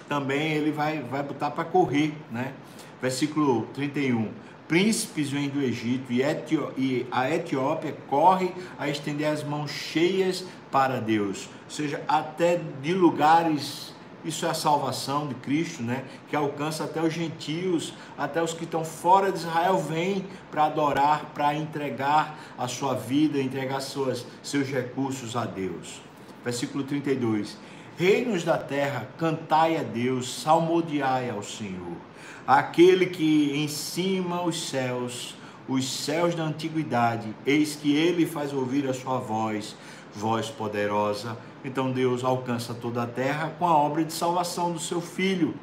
Também 0.09 0.53
ele 0.53 0.71
vai, 0.71 1.01
vai 1.01 1.23
botar 1.23 1.51
para 1.51 1.63
correr, 1.63 2.13
né? 2.31 2.53
Versículo 3.01 3.67
31 3.73 4.29
príncipes 4.71 5.29
vêm 5.29 5.49
do 5.49 5.61
Egito 5.61 6.13
e 6.13 7.05
a 7.11 7.29
Etiópia 7.29 7.93
corre 8.07 8.53
a 8.79 8.87
estender 8.87 9.27
as 9.27 9.43
mãos 9.43 9.69
cheias 9.69 10.45
para 10.71 11.01
Deus. 11.01 11.49
Ou 11.65 11.69
seja, 11.69 12.01
até 12.07 12.61
de 12.81 12.93
lugares, 12.93 13.93
isso 14.23 14.45
é 14.45 14.49
a 14.49 14.53
salvação 14.53 15.27
de 15.27 15.35
Cristo, 15.35 15.83
né? 15.83 16.05
Que 16.29 16.37
alcança 16.37 16.85
até 16.85 17.01
os 17.01 17.13
gentios, 17.13 17.93
até 18.17 18.41
os 18.41 18.53
que 18.53 18.63
estão 18.63 18.85
fora 18.85 19.29
de 19.29 19.39
Israel, 19.39 19.77
vêm 19.77 20.25
para 20.49 20.67
adorar, 20.67 21.31
para 21.33 21.53
entregar 21.53 22.39
a 22.57 22.65
sua 22.69 22.93
vida, 22.93 23.41
entregar 23.41 23.81
suas, 23.81 24.25
seus 24.41 24.69
recursos 24.69 25.35
a 25.35 25.43
Deus. 25.43 26.01
Versículo 26.45 26.85
32. 26.85 27.57
Reinos 27.97 28.45
da 28.45 28.57
terra, 28.57 29.09
cantai 29.17 29.75
a 29.75 29.83
Deus, 29.83 30.33
salmodiai 30.41 31.29
ao 31.29 31.43
Senhor 31.43 32.10
aquele 32.45 33.05
que 33.05 33.51
em 33.55 33.67
cima 33.67 34.43
os 34.43 34.69
céus, 34.69 35.35
os 35.67 35.87
céus 35.89 36.35
da 36.35 36.43
antiguidade, 36.43 37.33
eis 37.45 37.75
que 37.75 37.95
ele 37.95 38.25
faz 38.25 38.53
ouvir 38.53 38.87
a 38.89 38.93
sua 38.93 39.19
voz, 39.19 39.75
voz 40.13 40.49
poderosa. 40.49 41.37
Então 41.63 41.91
Deus 41.91 42.23
alcança 42.23 42.73
toda 42.73 43.03
a 43.03 43.07
terra 43.07 43.53
com 43.57 43.67
a 43.67 43.75
obra 43.75 44.03
de 44.03 44.13
salvação 44.13 44.71
do 44.71 44.79
seu 44.79 44.99
filho. 44.99 45.53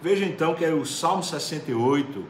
Veja 0.00 0.24
então 0.24 0.54
que 0.54 0.64
o 0.64 0.86
Salmo 0.86 1.22
68 1.22 2.24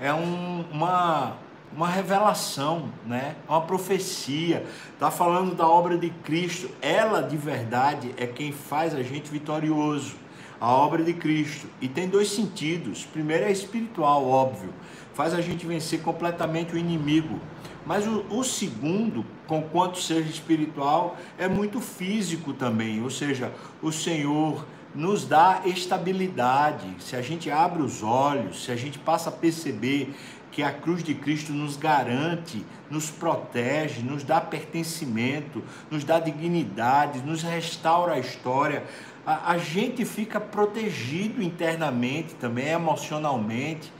é 0.00 0.12
um, 0.12 0.64
uma, 0.72 1.36
uma 1.72 1.86
revelação, 1.88 2.90
né? 3.06 3.36
uma 3.48 3.60
profecia. 3.60 4.66
Está 4.92 5.10
falando 5.10 5.54
da 5.54 5.68
obra 5.68 5.96
de 5.96 6.10
Cristo. 6.10 6.70
Ela 6.82 7.22
de 7.22 7.36
verdade 7.36 8.12
é 8.16 8.26
quem 8.26 8.50
faz 8.50 8.94
a 8.94 9.02
gente 9.02 9.30
vitorioso 9.30 10.16
a 10.60 10.70
obra 10.70 11.02
de 11.02 11.14
Cristo. 11.14 11.66
E 11.80 11.88
tem 11.88 12.08
dois 12.08 12.28
sentidos. 12.28 13.04
Primeiro 13.04 13.44
é 13.44 13.50
espiritual, 13.50 14.26
óbvio, 14.26 14.72
faz 15.14 15.32
a 15.32 15.40
gente 15.40 15.66
vencer 15.66 16.02
completamente 16.02 16.74
o 16.74 16.78
inimigo. 16.78 17.40
Mas 17.86 18.06
o, 18.06 18.24
o 18.30 18.44
segundo, 18.44 19.24
com 19.46 19.62
quanto 19.62 19.98
seja 19.98 20.28
espiritual, 20.28 21.16
é 21.38 21.48
muito 21.48 21.80
físico 21.80 22.52
também. 22.52 23.02
Ou 23.02 23.10
seja, 23.10 23.52
o 23.82 23.90
Senhor 23.90 24.66
nos 24.94 25.24
dá 25.24 25.62
estabilidade. 25.64 26.86
Se 26.98 27.16
a 27.16 27.22
gente 27.22 27.50
abre 27.50 27.82
os 27.82 28.02
olhos, 28.02 28.64
se 28.64 28.72
a 28.72 28.76
gente 28.76 28.98
passa 28.98 29.30
a 29.30 29.32
perceber 29.32 30.14
que 30.50 30.62
a 30.62 30.72
cruz 30.72 31.02
de 31.02 31.14
Cristo 31.14 31.52
nos 31.52 31.76
garante, 31.76 32.64
nos 32.90 33.10
protege, 33.10 34.02
nos 34.02 34.24
dá 34.24 34.40
pertencimento, 34.40 35.62
nos 35.90 36.02
dá 36.02 36.18
dignidade, 36.18 37.20
nos 37.20 37.42
restaura 37.42 38.14
a 38.14 38.18
história 38.18 38.84
a, 39.30 39.52
a 39.52 39.58
gente 39.58 40.04
fica 40.04 40.40
protegido 40.40 41.42
internamente 41.42 42.34
também, 42.34 42.68
emocionalmente. 42.68 43.92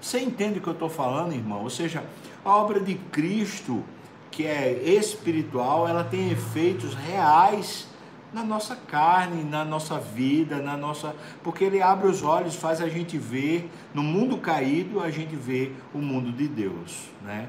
Você 0.00 0.20
entende 0.20 0.58
o 0.58 0.62
que 0.62 0.68
eu 0.68 0.72
estou 0.72 0.88
falando, 0.88 1.34
irmão? 1.34 1.62
Ou 1.62 1.70
seja, 1.70 2.02
a 2.44 2.56
obra 2.56 2.80
de 2.80 2.94
Cristo, 2.94 3.84
que 4.30 4.46
é 4.46 4.72
espiritual, 4.72 5.86
ela 5.86 6.04
tem 6.04 6.30
efeitos 6.30 6.94
reais 6.94 7.88
na 8.32 8.44
nossa 8.44 8.76
carne, 8.76 9.42
na 9.42 9.64
nossa 9.64 9.98
vida, 9.98 10.58
na 10.58 10.76
nossa, 10.76 11.14
porque 11.42 11.64
ele 11.64 11.82
abre 11.82 12.08
os 12.08 12.22
olhos, 12.22 12.54
faz 12.54 12.80
a 12.80 12.88
gente 12.88 13.18
ver 13.18 13.70
no 13.92 14.02
mundo 14.02 14.38
caído, 14.38 15.00
a 15.00 15.10
gente 15.10 15.34
vê 15.34 15.72
o 15.92 15.98
mundo 15.98 16.30
de 16.30 16.46
Deus, 16.46 17.08
né? 17.22 17.48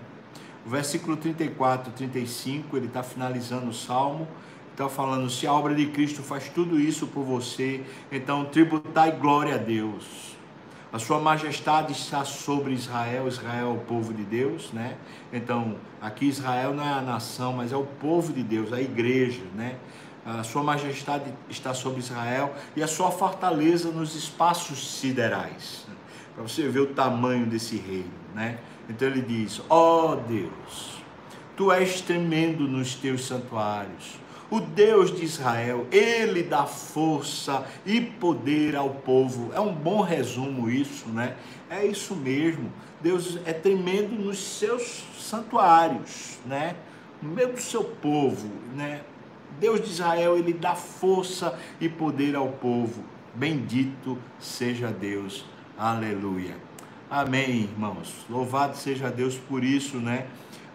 O 0.66 0.70
versículo 0.70 1.18
34, 1.18 1.92
35, 1.94 2.78
ele 2.78 2.88
está 2.88 3.02
finalizando 3.02 3.70
o 3.70 3.74
salmo 3.74 4.28
Está 4.72 4.88
falando, 4.88 5.30
se 5.30 5.46
a 5.46 5.54
obra 5.54 5.76
de 5.76 5.86
Cristo 5.88 6.24
faz 6.24 6.48
tudo 6.50 6.80
isso 6.80 7.06
por 7.06 7.24
você, 7.24 7.84
então 8.12 8.46
tributai 8.46 9.12
glória 9.12 9.56
a 9.56 9.58
Deus. 9.58 10.36
A 10.94 10.98
sua 10.98 11.20
majestade 11.20 11.92
está 11.92 12.24
sobre 12.24 12.74
Israel, 12.74 13.28
Israel 13.28 13.68
é 13.68 13.74
o 13.74 13.78
povo 13.78 14.14
de 14.14 14.24
Deus, 14.24 14.72
né? 14.72 14.98
Então, 15.32 15.76
aqui 16.02 16.26
Israel 16.26 16.74
não 16.74 16.84
é 16.84 16.94
a 16.94 17.02
nação, 17.02 17.54
mas 17.54 17.72
é 17.72 17.78
o 17.78 17.86
povo 17.86 18.34
de 18.34 18.42
Deus, 18.42 18.74
a 18.74 18.82
igreja, 18.82 19.44
né? 19.56 19.76
A 20.26 20.44
sua 20.44 20.62
majestade 20.62 21.34
está 21.50 21.74
sobre 21.74 22.00
Israel 22.00 22.54
e 22.76 22.84
a 22.84 22.88
sua 22.88 23.12
fortaleza 23.12 23.92
nos 23.92 24.16
espaços 24.16 25.00
siderais. 25.00 25.86
Para 26.36 26.44
você 26.44 26.68
ver 26.68 26.80
o 26.80 26.88
tamanho 26.88 27.46
desse 27.46 27.76
reino, 27.76 28.12
né? 28.34 28.60
Então 28.88 29.08
ele 29.08 29.22
diz: 29.22 29.62
Ó 29.70 30.12
oh 30.12 30.16
Deus, 30.16 31.02
tu 31.58 31.72
és 31.72 32.02
tremendo 32.02 32.68
nos 32.68 32.96
teus 32.96 33.26
santuários 33.26 34.22
o 34.52 34.60
Deus 34.60 35.16
de 35.16 35.24
Israel, 35.24 35.88
ele 35.90 36.44
dá 36.44 36.66
força 36.66 37.66
e 37.86 38.02
poder 38.02 38.76
ao 38.76 38.90
povo. 38.90 39.50
É 39.56 39.62
um 39.62 39.74
bom 39.74 40.02
resumo 40.02 40.70
isso, 40.70 41.08
né? 41.08 41.38
É 41.70 41.86
isso 41.86 42.14
mesmo. 42.14 42.70
Deus 43.00 43.40
é 43.46 43.54
tremendo 43.54 44.14
nos 44.14 44.38
seus 44.38 45.06
santuários, 45.18 46.38
né? 46.46 46.76
No 47.22 47.30
meio 47.30 47.54
do 47.54 47.62
seu 47.62 47.82
povo, 47.82 48.50
né? 48.76 49.02
Deus 49.60 49.82
de 49.82 49.90
Israel, 49.90 50.38
ele 50.38 50.54
dá 50.54 50.76
força 50.76 51.58
e 51.80 51.88
poder 51.88 52.36
ao 52.36 52.50
povo. 52.50 53.04
Bendito 53.34 54.18
seja 54.40 54.88
Deus. 54.88 55.46
Aleluia. 55.78 56.56
Amém, 57.10 57.62
irmãos. 57.64 58.26
Louvado 58.30 58.78
seja 58.78 59.10
Deus 59.10 59.36
por 59.36 59.64
isso, 59.64 59.98
né? 59.98 60.28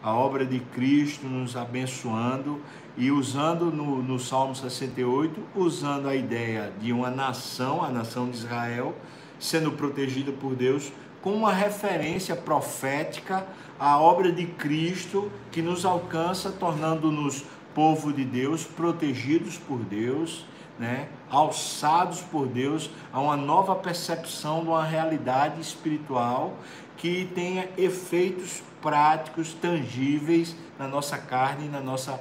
A 0.03 0.13
obra 0.13 0.45
de 0.45 0.61
Cristo 0.61 1.27
nos 1.27 1.57
abençoando 1.57 2.61
e 2.97 3.11
usando 3.11 3.67
no, 3.67 4.03
no 4.03 4.19
Salmo 4.19 4.55
68, 4.55 5.41
usando 5.55 6.09
a 6.09 6.15
ideia 6.15 6.73
de 6.81 6.93
uma 6.93 7.11
nação, 7.11 7.83
a 7.83 7.89
nação 7.89 8.31
de 8.31 8.37
Israel, 8.37 8.95
sendo 9.39 9.73
protegida 9.73 10.33
por 10.33 10.55
Deus, 10.55 10.93
com 11.21 11.35
uma 11.35 11.53
referência 11.53 12.37
profética 12.37 13.47
à 13.79 13.99
obra 13.99 14.31
de 14.31 14.47
Cristo 14.47 15.31
que 15.51 15.61
nos 15.61 15.85
alcança, 15.85 16.51
tornando-nos 16.51 17.45
povo 17.77 18.11
de 18.11 18.25
Deus, 18.25 18.65
protegidos 18.65 19.59
por 19.59 19.81
Deus, 19.81 20.47
né? 20.79 21.09
alçados 21.31 22.23
por 22.23 22.47
Deus 22.47 22.89
a 23.13 23.21
uma 23.21 23.37
nova 23.37 23.77
percepção 23.77 24.63
de 24.63 24.69
uma 24.69 24.83
realidade 24.83 25.61
espiritual 25.61 26.55
que 26.97 27.31
tenha 27.35 27.69
efeitos 27.77 28.63
práticos, 28.81 29.53
tangíveis 29.53 30.57
na 30.79 30.89
nossa 30.89 31.19
carne 31.19 31.67
e 31.67 31.69
na 31.69 31.81
nossa 31.81 32.19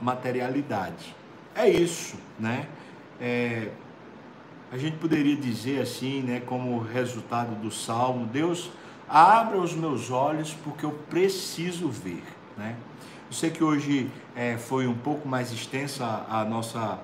materialidade. 0.00 1.14
É 1.54 1.68
isso, 1.68 2.16
né? 2.38 2.66
É, 3.20 3.68
a 4.72 4.78
gente 4.78 4.96
poderia 4.96 5.36
dizer 5.36 5.82
assim, 5.82 6.22
né, 6.22 6.40
como 6.40 6.80
resultado 6.80 7.54
do 7.56 7.70
salmo, 7.70 8.24
Deus 8.24 8.70
abra 9.06 9.58
os 9.58 9.74
meus 9.74 10.10
olhos 10.10 10.56
porque 10.64 10.86
eu 10.86 10.92
preciso 11.10 11.90
ver, 11.90 12.24
né? 12.56 12.76
Eu 13.28 13.32
sei 13.32 13.50
que 13.50 13.62
hoje 13.62 14.08
é, 14.36 14.56
foi 14.56 14.86
um 14.86 14.94
pouco 14.94 15.26
mais 15.26 15.52
extensa 15.52 16.24
a, 16.30 16.44
nossa, 16.44 17.00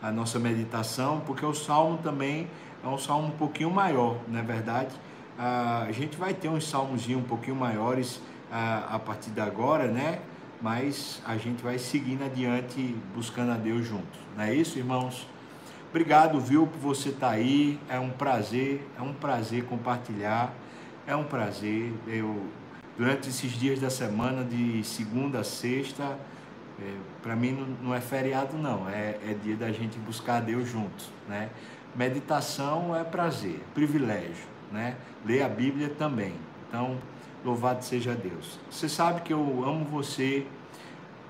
a 0.00 0.10
nossa 0.10 0.38
meditação, 0.38 1.20
porque 1.26 1.44
o 1.44 1.52
salmo 1.52 1.98
também 1.98 2.48
é 2.82 2.88
um 2.88 2.96
salmo 2.96 3.28
um 3.28 3.32
pouquinho 3.32 3.70
maior, 3.70 4.16
não 4.26 4.40
é 4.40 4.42
verdade? 4.42 4.94
Ah, 5.38 5.84
a 5.86 5.92
gente 5.92 6.16
vai 6.16 6.32
ter 6.32 6.48
uns 6.48 6.66
salmos 6.66 7.06
um 7.08 7.22
pouquinho 7.22 7.54
maiores 7.54 8.18
ah, 8.50 8.88
a 8.92 8.98
partir 8.98 9.30
de 9.30 9.42
agora, 9.42 9.88
né? 9.88 10.20
Mas 10.62 11.20
a 11.26 11.36
gente 11.36 11.62
vai 11.62 11.78
seguindo 11.78 12.24
adiante, 12.24 12.96
buscando 13.14 13.52
a 13.52 13.56
Deus 13.56 13.86
juntos. 13.86 14.18
Não 14.34 14.44
é 14.44 14.54
isso, 14.54 14.78
irmãos? 14.78 15.28
Obrigado, 15.90 16.40
viu, 16.40 16.66
por 16.66 16.78
você 16.78 17.10
estar 17.10 17.28
tá 17.28 17.32
aí. 17.34 17.78
É 17.90 18.00
um 18.00 18.08
prazer, 18.10 18.88
é 18.98 19.02
um 19.02 19.12
prazer 19.12 19.64
compartilhar. 19.64 20.50
É 21.06 21.14
um 21.14 21.24
prazer. 21.24 21.92
Eu 22.06 22.46
durante 22.98 23.28
esses 23.28 23.52
dias 23.52 23.78
da 23.78 23.88
semana, 23.88 24.42
de 24.44 24.82
segunda 24.82 25.38
a 25.38 25.44
sexta, 25.44 26.18
é, 26.80 26.94
para 27.22 27.36
mim 27.36 27.52
não, 27.52 27.88
não, 27.88 27.94
é 27.94 28.00
feriado 28.00 28.58
não, 28.58 28.88
é, 28.88 29.16
é, 29.24 29.36
dia 29.40 29.56
da 29.56 29.70
gente 29.70 29.96
buscar 30.00 30.40
Deus 30.40 30.68
juntos, 30.68 31.08
né? 31.28 31.48
Meditação 31.94 32.94
é 32.94 33.04
prazer, 33.04 33.60
privilégio, 33.72 34.46
né? 34.72 34.96
Ler 35.24 35.42
a 35.42 35.48
Bíblia 35.48 35.88
também. 35.88 36.34
Então, 36.68 36.98
louvado 37.44 37.84
seja 37.84 38.14
Deus. 38.14 38.58
Você 38.70 38.88
sabe 38.88 39.22
que 39.22 39.32
eu 39.32 39.64
amo 39.64 39.84
você. 39.84 40.46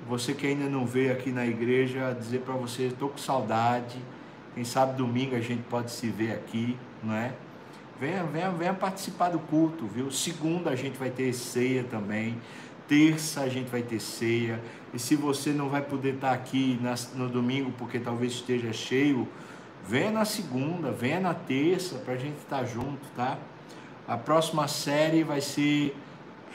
Você 0.09 0.33
que 0.33 0.47
ainda 0.47 0.69
não 0.69 0.87
veio 0.87 1.13
aqui 1.13 1.31
na 1.31 1.47
igreja, 1.47 2.17
dizer 2.19 2.41
para 2.41 2.55
você, 2.55 2.85
estou 2.85 3.09
com 3.09 3.19
saudade. 3.19 3.99
Quem 4.55 4.65
sabe 4.65 4.97
domingo 4.97 5.37
a 5.37 5.41
gente 5.41 5.63
pode 5.65 5.91
se 5.91 6.09
ver 6.09 6.33
aqui, 6.33 6.77
não 7.03 7.15
é? 7.15 7.33
Venha, 8.01 8.23
venha, 8.23 8.51
venha 8.51 8.75
participar 8.75 9.31
do 9.31 9.41
culto, 9.41 9.87
viu? 9.87 10.11
Segunda 10.11 10.71
a 10.71 10.77
gente 10.77 10.97
vai 10.97 11.11
ter 11.11 11.33
ceia 11.33 11.83
também. 11.83 12.41
Terça 12.87 13.41
a 13.41 13.49
gente 13.49 13.69
vai 13.69 13.83
ter 13.83 13.99
ceia. 13.99 14.63
E 14.95 14.99
se 14.99 15.17
você 15.17 15.51
não 15.51 15.69
vai 15.69 15.83
poder 15.83 16.15
estar 16.15 16.33
aqui 16.33 16.79
no 17.15 17.29
domingo 17.29 17.73
porque 17.77 17.99
talvez 17.99 18.35
esteja 18.35 18.73
cheio, 18.73 19.27
venha 19.87 20.13
na 20.13 20.25
segunda, 20.25 20.93
venha 20.93 21.19
na 21.19 21.35
terça 21.35 21.97
para 21.97 22.15
a 22.15 22.17
gente 22.17 22.39
estar 22.39 22.65
junto, 22.65 23.05
tá? 23.17 23.37
A 24.07 24.17
próxima 24.17 24.69
série 24.69 25.25
vai 25.25 25.41
ser 25.41 25.97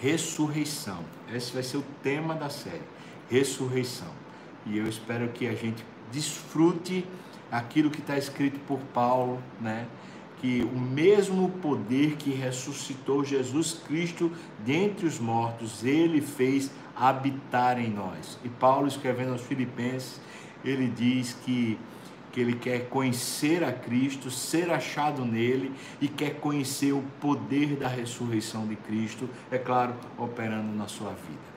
ressurreição. 0.01 1.03
Esse 1.32 1.53
vai 1.53 1.62
ser 1.62 1.77
o 1.77 1.84
tema 2.01 2.36
da 2.36 2.49
série, 2.49 2.82
ressurreição. 3.29 4.08
E 4.65 4.77
eu 4.77 4.88
espero 4.88 5.27
que 5.29 5.45
a 5.47 5.53
gente 5.53 5.84
desfrute 6.10 7.06
aquilo 7.51 7.91
que 7.91 7.99
está 7.99 8.17
escrito 8.17 8.60
por 8.62 8.79
Paulo, 8.93 9.43
né? 9.60 9.86
Que 10.43 10.62
o 10.62 10.77
mesmo 10.77 11.47
poder 11.62 12.17
que 12.17 12.32
ressuscitou 12.32 13.23
Jesus 13.23 13.82
Cristo 13.88 14.29
dentre 14.60 15.06
os 15.06 15.17
mortos, 15.17 15.86
ele 15.86 16.19
fez 16.19 16.69
habitar 16.93 17.79
em 17.79 17.89
nós. 17.89 18.38
E 18.43 18.49
Paulo, 18.49 18.86
escrevendo 18.86 19.32
aos 19.32 19.41
Filipenses, 19.41 20.19
ele 20.62 20.89
diz 20.89 21.32
que, 21.45 21.79
que 22.34 22.41
ele 22.41 22.56
quer 22.56 22.89
conhecer 22.89 23.63
a 23.63 23.71
Cristo, 23.71 24.29
ser 24.29 24.69
achado 24.69 25.23
nele 25.23 25.71
e 26.01 26.10
quer 26.10 26.41
conhecer 26.41 26.91
o 26.91 27.06
poder 27.21 27.77
da 27.77 27.88
ressurreição 27.88 28.67
de 28.67 28.75
Cristo, 28.75 29.29
é 29.49 29.58
claro, 29.58 29.95
operando 30.17 30.75
na 30.75 30.89
sua 30.89 31.12
vida. 31.12 31.53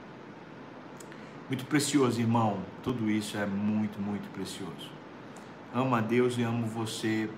Muito 1.48 1.64
precioso, 1.66 2.20
irmão. 2.20 2.58
Tudo 2.84 3.10
isso 3.10 3.36
é 3.36 3.46
muito, 3.46 4.00
muito 4.00 4.30
precioso. 4.30 4.92
Amo 5.74 5.96
a 5.96 6.00
Deus 6.00 6.38
e 6.38 6.44
amo 6.44 6.68
você 6.68 7.28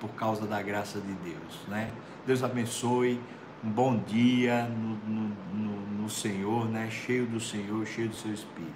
por 0.00 0.10
causa 0.10 0.46
da 0.46 0.60
graça 0.62 0.98
de 0.98 1.12
Deus, 1.12 1.60
né? 1.68 1.90
Deus 2.26 2.42
abençoe, 2.42 3.20
um 3.62 3.68
bom 3.68 3.98
dia 3.98 4.64
no, 4.66 4.96
no, 5.06 5.36
no, 5.52 6.02
no 6.02 6.10
Senhor, 6.10 6.68
né? 6.68 6.88
Cheio 6.90 7.26
do 7.26 7.38
Senhor, 7.38 7.86
cheio 7.86 8.08
do 8.08 8.16
seu 8.16 8.32
Espírito. 8.32 8.72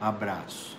Um 0.00 0.04
abraço. 0.04 0.76